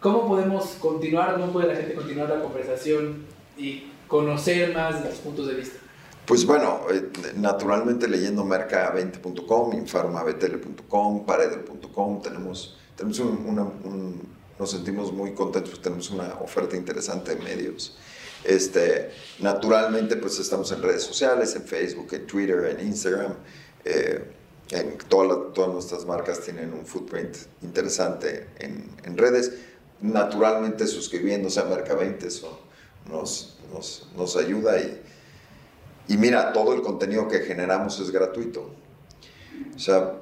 ¿Cómo 0.00 0.28
podemos 0.28 0.66
continuar, 0.78 1.40
cómo 1.40 1.50
puede 1.50 1.68
la 1.68 1.76
gente 1.76 1.94
continuar 1.94 2.28
la 2.28 2.42
conversación 2.42 3.24
y 3.56 3.90
conocer 4.06 4.74
más 4.74 5.02
los 5.02 5.14
puntos 5.14 5.46
de 5.46 5.54
vista? 5.54 5.78
Pues 6.26 6.46
bueno, 6.46 6.80
eh, 6.90 7.10
naturalmente 7.36 8.08
leyendo 8.08 8.44
merca20.com, 8.44 9.74
infarmabtl.com, 9.74 11.26
paredel.com, 11.26 12.22
tenemos, 12.22 12.78
tenemos 12.96 13.18
un, 13.18 13.46
una, 13.46 13.62
un, 13.62 14.22
nos 14.58 14.70
sentimos 14.70 15.12
muy 15.12 15.34
contentos, 15.34 15.82
tenemos 15.82 16.10
una 16.10 16.34
oferta 16.40 16.76
interesante 16.76 17.34
de 17.34 17.42
medios. 17.42 17.96
Este, 18.42 19.10
naturalmente, 19.40 20.16
pues 20.16 20.38
estamos 20.38 20.72
en 20.72 20.82
redes 20.82 21.02
sociales, 21.02 21.54
en 21.56 21.64
Facebook, 21.64 22.08
en 22.12 22.26
Twitter, 22.26 22.76
en 22.78 22.86
Instagram. 22.86 23.34
Eh, 23.84 24.30
en 24.70 24.96
toda 24.96 25.52
todas 25.52 25.74
nuestras 25.74 26.06
marcas 26.06 26.40
tienen 26.40 26.72
un 26.72 26.86
footprint 26.86 27.36
interesante 27.60 28.48
en, 28.58 28.90
en 29.04 29.18
redes 29.18 29.52
naturalmente 30.00 30.86
suscribiéndose 30.86 31.60
a 31.60 31.64
Merca20, 31.64 32.24
eso 32.24 32.60
nos, 33.10 33.58
nos, 33.72 34.08
nos 34.16 34.36
ayuda 34.36 34.80
y, 34.80 35.00
y 36.08 36.16
mira, 36.16 36.52
todo 36.52 36.74
el 36.74 36.82
contenido 36.82 37.28
que 37.28 37.40
generamos 37.40 37.98
es 38.00 38.10
gratuito. 38.10 38.70
O 39.74 39.78
sea, 39.78 40.14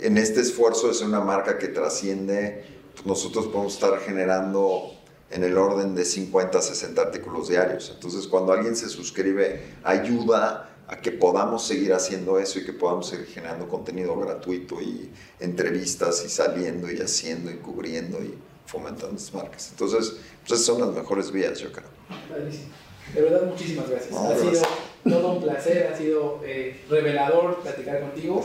en 0.00 0.18
este 0.18 0.40
esfuerzo 0.40 0.90
es 0.90 1.00
una 1.00 1.20
marca 1.20 1.58
que 1.58 1.68
trasciende, 1.68 2.64
pues 2.92 3.06
nosotros 3.06 3.46
podemos 3.46 3.74
estar 3.74 3.98
generando 4.00 4.92
en 5.30 5.42
el 5.42 5.58
orden 5.58 5.94
de 5.94 6.04
50 6.04 6.58
a 6.58 6.62
60 6.62 7.02
artículos 7.02 7.48
diarios. 7.48 7.90
Entonces, 7.94 8.26
cuando 8.28 8.52
alguien 8.52 8.76
se 8.76 8.88
suscribe, 8.88 9.62
ayuda 9.82 10.70
a 10.86 10.96
que 10.96 11.10
podamos 11.10 11.66
seguir 11.66 11.94
haciendo 11.94 12.38
eso 12.38 12.58
y 12.58 12.64
que 12.64 12.72
podamos 12.72 13.08
seguir 13.08 13.26
generando 13.26 13.68
contenido 13.68 14.16
gratuito 14.18 14.80
y 14.80 15.10
entrevistas 15.40 16.22
y 16.24 16.28
saliendo 16.28 16.90
y 16.90 17.00
haciendo 17.00 17.50
y 17.50 17.56
cubriendo 17.56 18.22
y 18.22 18.34
fomentando 18.66 19.16
estas 19.16 19.34
marcas. 19.34 19.70
Entonces, 19.70 20.16
pues 20.46 20.60
esas 20.60 20.66
son 20.66 20.80
las 20.80 20.94
mejores 20.94 21.30
vías, 21.30 21.58
yo 21.58 21.72
creo. 21.72 21.88
De 23.12 23.20
verdad, 23.22 23.42
muchísimas 23.42 23.88
gracias. 23.90 24.10
No, 24.12 24.24
ha 24.24 24.28
gracias. 24.30 24.58
sido 25.04 25.18
todo 25.18 25.32
un 25.32 25.42
placer, 25.42 25.90
ha 25.92 25.96
sido 25.96 26.40
eh, 26.44 26.80
revelador 26.88 27.60
platicar 27.60 28.00
contigo. 28.00 28.44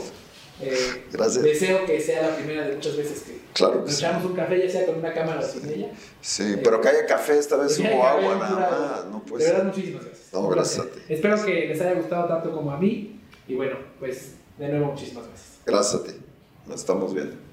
Eh, 0.62 1.04
gracias. 1.10 1.42
Deseo 1.42 1.86
que 1.86 2.00
sea 2.00 2.22
la 2.22 2.36
primera 2.36 2.68
de 2.68 2.74
muchas 2.74 2.94
veces 2.96 3.22
que 3.22 3.40
claro 3.54 3.82
echamos 3.88 4.24
un 4.26 4.34
café, 4.34 4.62
ya 4.62 4.70
sea 4.70 4.84
con 4.86 4.98
una 4.98 5.14
cámara 5.14 5.40
o 5.40 5.42
sin 5.42 5.66
ella. 5.70 5.90
Sí, 6.20 6.42
eh, 6.42 6.60
pero 6.62 6.80
que 6.82 6.88
haya 6.88 7.06
café, 7.06 7.38
esta 7.38 7.56
vez 7.56 7.78
hubo 7.78 8.04
agua 8.06 8.36
nada 8.36 8.70
más. 8.70 9.04
No 9.06 9.24
puede 9.24 9.44
de 9.44 9.52
verdad, 9.52 9.64
muchísimas 9.64 10.04
gracias. 10.04 10.32
No, 10.32 10.48
gracias 10.48 10.86
a 10.86 10.90
ti. 10.90 11.00
Espero 11.08 11.42
que 11.44 11.66
les 11.66 11.80
haya 11.80 11.94
gustado 11.94 12.28
tanto 12.28 12.52
como 12.52 12.70
a 12.72 12.76
mí. 12.76 13.18
Y 13.48 13.54
bueno, 13.54 13.76
pues 13.98 14.32
de 14.58 14.68
nuevo, 14.68 14.86
muchísimas 14.92 15.26
gracias. 15.26 15.48
Gracias 15.64 16.02
a 16.02 16.04
ti. 16.04 16.12
Nos 16.66 16.80
estamos 16.80 17.14
viendo. 17.14 17.49